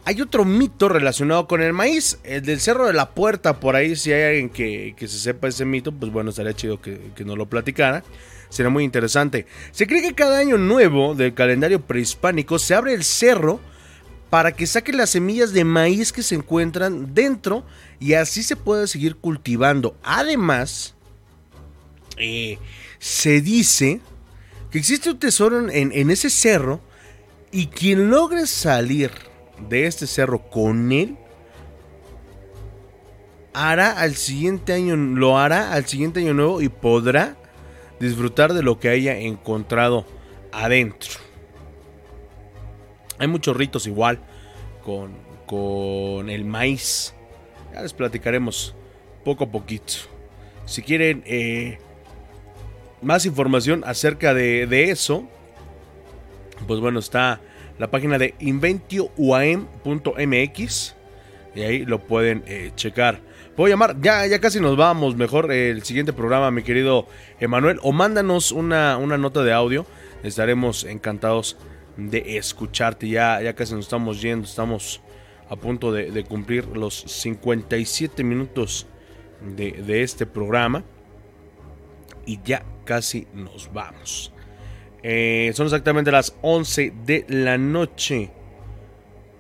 [0.04, 3.96] hay otro mito relacionado con el maíz, el del Cerro de la Puerta, por ahí
[3.96, 7.38] si hay alguien que, se sepa ese mito, pues bueno, estaría chido que, que nos
[7.38, 8.04] lo platicara.
[8.50, 9.46] Será muy interesante.
[9.72, 13.62] Se cree que cada año nuevo del calendario prehispánico se abre el cerro
[14.32, 17.66] para que saque las semillas de maíz que se encuentran dentro
[18.00, 19.98] y así se pueda seguir cultivando.
[20.04, 20.96] Además,
[22.16, 22.58] eh,
[22.98, 24.00] se dice
[24.72, 26.80] que existe un tesoro en, en ese cerro
[27.52, 29.12] y quien logre salir
[29.68, 31.18] de este cerro con él
[33.54, 37.36] hará al siguiente año, lo hará al siguiente año nuevo y podrá
[38.00, 40.06] disfrutar de lo que haya encontrado
[40.54, 41.31] adentro.
[43.22, 44.18] Hay muchos ritos igual
[44.84, 45.12] con,
[45.46, 47.14] con el maíz.
[47.72, 48.74] Ya les platicaremos
[49.24, 49.94] poco a poquito.
[50.66, 51.78] Si quieren eh,
[53.04, 55.30] más información acerca de, eso,
[56.66, 57.40] pues bueno, está
[57.78, 60.96] la página de inventiouam.mx
[61.54, 63.22] y ahí lo pueden eh, checar.
[63.56, 65.16] Puedo llamar, ya, ya casi nos vamos.
[65.16, 67.06] Mejor el siguiente programa, mi querido
[67.40, 67.78] Emanuel.
[67.84, 69.86] O mándanos una, una nota de audio.
[70.24, 71.56] Estaremos encantados
[71.98, 73.08] de escucharte.
[73.08, 74.46] Ya, ya casi nos estamos yendo.
[74.46, 75.02] Estamos
[75.50, 78.88] a punto de, cumplir los 57 minutos
[79.56, 80.84] de, este programa.
[82.26, 84.32] Y ya casi nos vamos.
[85.04, 88.32] Eh, son exactamente las 11 de la noche.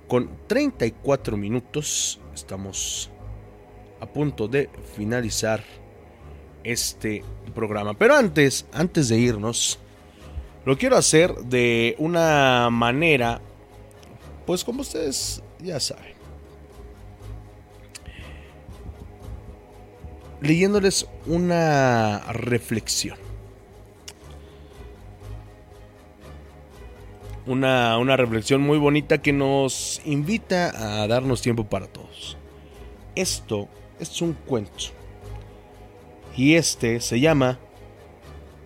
[0.07, 2.19] Con 34 minutos.
[2.33, 3.09] Estamos
[4.01, 5.63] a punto de finalizar
[6.63, 7.23] este
[7.53, 7.93] programa.
[7.93, 9.79] Pero antes, antes de irnos,
[10.65, 13.41] lo quiero hacer de una manera,
[14.45, 16.13] pues como ustedes ya saben.
[20.41, 23.17] Leyéndoles una reflexión.
[27.47, 32.37] Una, una reflexión muy bonita que nos invita a darnos tiempo para todos.
[33.15, 33.67] Esto
[33.99, 34.85] es un cuento.
[36.35, 37.59] Y este se llama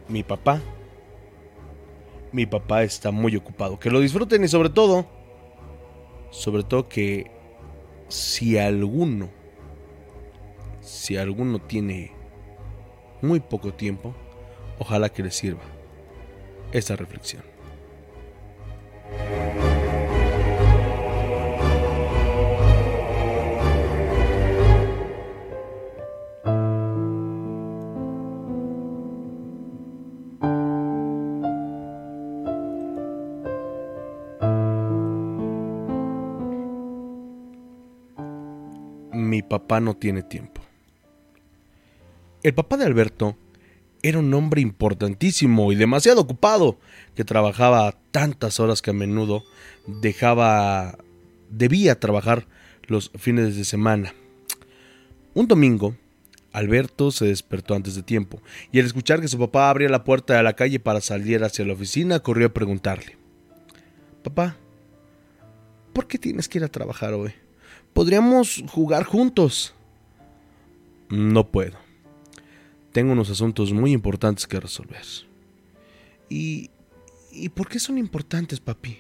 [0.07, 0.61] Mi papá.
[2.35, 3.79] Mi papá está muy ocupado.
[3.79, 5.05] Que lo disfruten y sobre todo,
[6.31, 7.31] sobre todo que
[8.09, 9.29] si alguno,
[10.81, 12.11] si alguno tiene
[13.21, 14.13] muy poco tiempo,
[14.79, 15.63] ojalá que le sirva
[16.73, 17.43] esta reflexión.
[39.49, 40.61] Papá no tiene tiempo.
[42.43, 43.37] El papá de Alberto
[44.03, 46.77] era un hombre importantísimo y demasiado ocupado,
[47.15, 49.43] que trabajaba tantas horas que a menudo
[49.87, 50.97] dejaba
[51.49, 52.45] debía trabajar
[52.83, 54.13] los fines de semana.
[55.33, 55.95] Un domingo,
[56.51, 58.41] Alberto se despertó antes de tiempo,
[58.71, 61.65] y al escuchar que su papá abría la puerta de la calle para salir hacia
[61.65, 63.17] la oficina, corrió a preguntarle
[64.23, 64.55] Papá,
[65.93, 67.33] ¿por qué tienes que ir a trabajar hoy?
[67.95, 69.73] Podríamos jugar juntos.
[71.07, 71.77] No puedo.
[72.91, 75.05] Tengo unos asuntos muy importantes que resolver.
[76.27, 76.71] ¿Y,
[77.31, 78.97] ¿Y por qué son importantes, papi?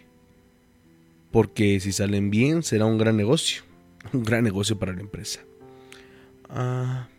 [1.29, 3.63] Porque si salen bien será un gran negocio.
[4.13, 5.41] Un gran negocio para la empresa.
[6.49, 7.09] Ah,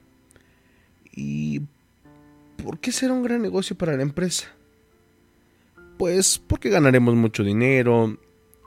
[1.12, 1.61] ¿Y
[2.62, 4.47] por qué será un gran negocio para la empresa?
[5.99, 8.18] Pues porque ganaremos mucho dinero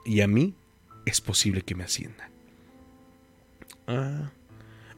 [0.05, 0.53] y a mí
[1.07, 2.29] es posible que me ascienda.
[3.90, 4.32] Ah.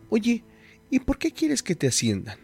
[0.09, 0.43] Oye,
[0.89, 2.37] ¿y por qué quieres que te asciendan?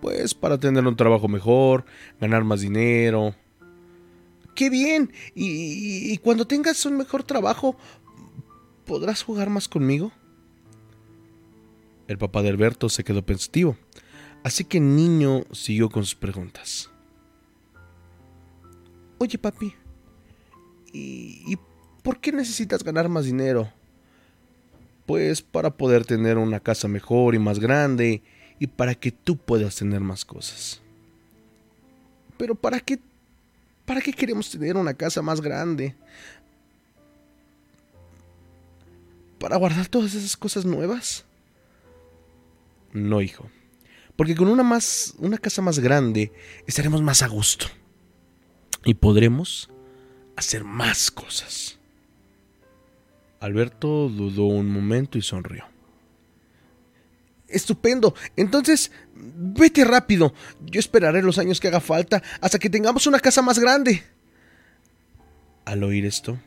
[0.00, 1.84] Pues para tener un trabajo mejor,
[2.20, 3.34] ganar más dinero.
[4.54, 5.12] ¡Qué bien!
[5.34, 7.76] ¿Y, cuando tengas un mejor trabajo,
[8.84, 10.12] podrás jugar más conmigo?
[12.06, 13.76] El papá de Alberto se quedó pensativo,
[14.44, 16.88] así que el niño siguió con sus preguntas.
[19.18, 19.74] Oye, papi,
[20.92, 21.58] ¿y, ¿y
[22.04, 23.72] por qué necesitas ganar más dinero?
[25.06, 28.22] Pues para poder tener una casa mejor y más grande
[28.58, 30.82] y para que tú puedas tener más cosas.
[32.36, 32.98] Pero ¿para qué
[33.84, 35.94] para qué queremos tener una casa más grande?
[39.38, 41.24] ¿Para guardar todas esas cosas nuevas?
[42.92, 43.48] No, hijo.
[44.16, 46.32] Porque con una más una casa más grande
[46.66, 47.66] estaremos más a gusto
[48.84, 49.70] y podremos
[50.36, 51.75] hacer más cosas.
[53.40, 55.64] Alberto dudó un momento y sonrió.
[57.48, 58.14] Estupendo.
[58.36, 60.34] Entonces, vete rápido.
[60.64, 64.02] Yo esperaré los años que haga falta hasta que tengamos una casa más grande.
[65.64, 66.38] Al oír esto,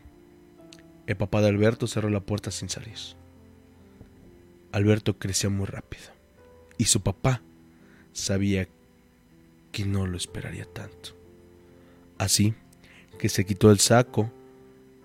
[1.08, 2.98] el papá de Alberto cerró la puerta sin salir.
[4.72, 6.04] Alberto crecía muy rápido
[6.78, 7.42] y su papá
[8.14, 8.68] sabía
[9.72, 11.16] que no lo esperaría tanto.
[12.18, 12.54] Así
[13.18, 14.32] que se quitó el saco,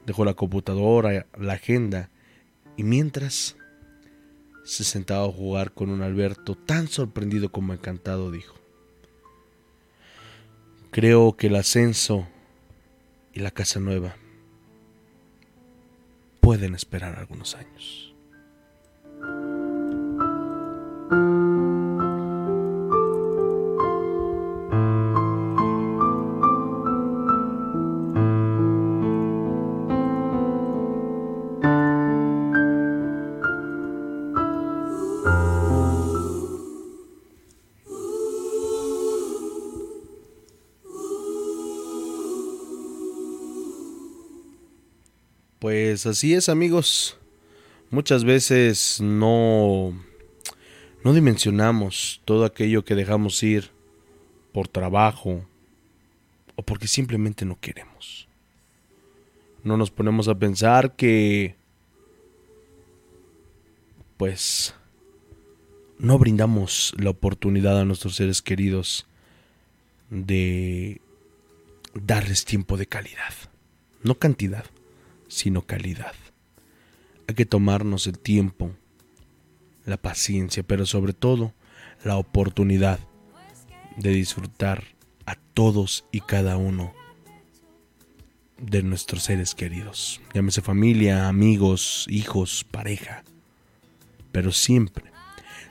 [0.06, 2.10] dejó la computadora, la agenda
[2.76, 3.56] y mientras
[4.64, 8.54] se sentaba a jugar con un Alberto tan sorprendido como encantado, dijo,
[10.90, 12.26] creo que el ascenso
[13.32, 14.16] y la casa nueva
[16.40, 18.14] pueden esperar algunos años.
[46.04, 47.16] Pues así es, amigos.
[47.88, 49.98] Muchas veces no
[51.02, 53.70] no dimensionamos todo aquello que dejamos ir
[54.52, 55.46] por trabajo
[56.56, 58.28] o porque simplemente no queremos.
[59.62, 61.56] No nos ponemos a pensar que
[64.18, 64.74] pues
[65.98, 69.06] no brindamos la oportunidad a nuestros seres queridos
[70.10, 71.00] de
[71.94, 73.32] darles tiempo de calidad,
[74.02, 74.66] no cantidad
[75.34, 76.14] sino calidad.
[77.26, 78.70] Hay que tomarnos el tiempo,
[79.84, 81.52] la paciencia, pero sobre todo
[82.04, 83.00] la oportunidad
[83.96, 84.84] de disfrutar
[85.26, 86.94] a todos y cada uno
[88.58, 90.20] de nuestros seres queridos.
[90.32, 93.24] Llámese familia, amigos, hijos, pareja.
[94.30, 95.04] Pero siempre,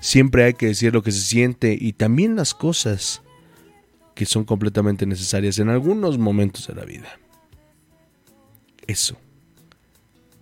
[0.02, 3.22] siempre hay que decir lo que se siente y también las cosas
[4.14, 7.18] que son completamente necesarias en algunos momentos de la vida.
[8.88, 9.18] Eso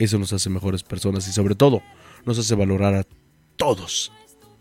[0.04, 1.82] eso nos hace mejores personas y sobre todo
[2.26, 3.06] nos hace valorar a
[3.56, 4.12] todos,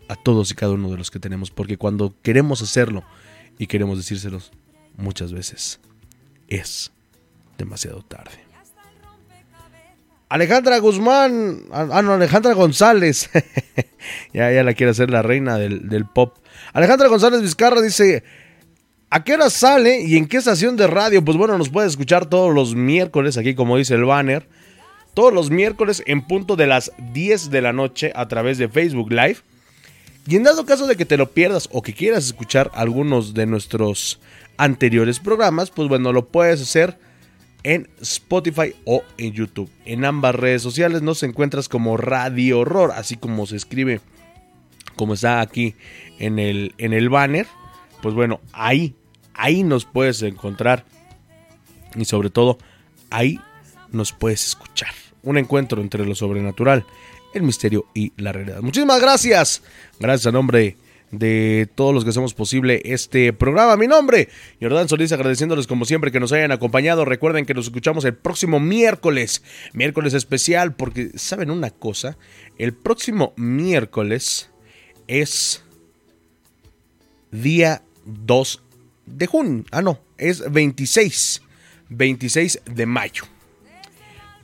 [0.07, 3.03] a todos y cada uno de los que tenemos, porque cuando queremos hacerlo
[3.57, 4.51] y queremos decírselos
[4.97, 5.79] muchas veces
[6.47, 6.91] es
[7.57, 8.39] demasiado tarde.
[10.29, 13.29] Alejandra Guzmán, ah, ah no, Alejandra González,
[14.33, 16.37] ya, ya la quiere hacer la reina del, del pop.
[16.73, 18.23] Alejandra González Vizcarra dice,
[19.13, 21.21] ¿A qué hora sale y en qué estación de radio?
[21.21, 24.47] Pues bueno, nos puede escuchar todos los miércoles aquí, como dice el banner,
[25.13, 29.11] todos los miércoles en punto de las 10 de la noche a través de Facebook
[29.11, 29.37] Live.
[30.27, 33.45] Y en dado caso de que te lo pierdas o que quieras escuchar algunos de
[33.45, 34.19] nuestros
[34.57, 36.97] anteriores programas, pues bueno, lo puedes hacer
[37.63, 39.69] en Spotify o en YouTube.
[39.85, 43.99] En ambas redes sociales nos encuentras como Radio Horror, así como se escribe,
[44.95, 45.75] como está aquí
[46.19, 47.47] en el, en el banner.
[48.01, 48.95] Pues bueno, ahí,
[49.33, 50.85] ahí nos puedes encontrar.
[51.95, 52.57] Y sobre todo,
[53.09, 53.39] ahí
[53.91, 54.93] nos puedes escuchar.
[55.23, 56.85] Un encuentro entre lo sobrenatural,
[57.33, 58.61] el misterio y la realidad.
[58.61, 59.61] Muchísimas gracias.
[59.99, 60.77] Gracias a nombre
[61.11, 63.77] de todos los que hacemos posible este programa.
[63.77, 64.29] Mi nombre,
[64.61, 67.05] Jordán Solís, agradeciéndoles como siempre que nos hayan acompañado.
[67.05, 72.17] Recuerden que nos escuchamos el próximo miércoles, miércoles especial, porque saben una cosa,
[72.57, 74.49] el próximo miércoles
[75.07, 75.63] es
[77.31, 78.63] día 2
[79.05, 79.65] de junio.
[79.71, 81.41] Ah, no, es 26,
[81.89, 83.23] 26 de mayo.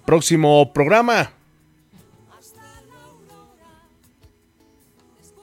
[0.07, 1.33] Próximo programa.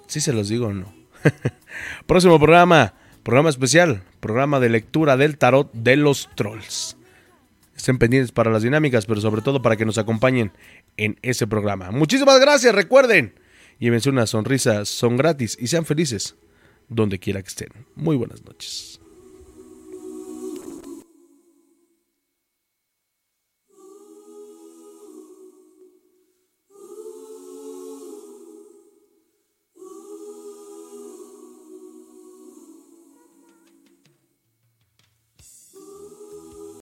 [0.07, 0.91] Sí se los digo o no.
[2.07, 6.97] Próximo programa, programa especial, programa de lectura del tarot de los trolls.
[7.77, 10.51] Estén pendientes para las dinámicas, pero sobre todo para que nos acompañen
[10.97, 11.91] en ese programa.
[11.91, 13.35] Muchísimas gracias, recuerden,
[13.79, 16.37] llévense una sonrisa, son gratis y sean felices
[16.89, 17.69] donde quiera que estén.
[17.97, 18.94] Muy buenas noches.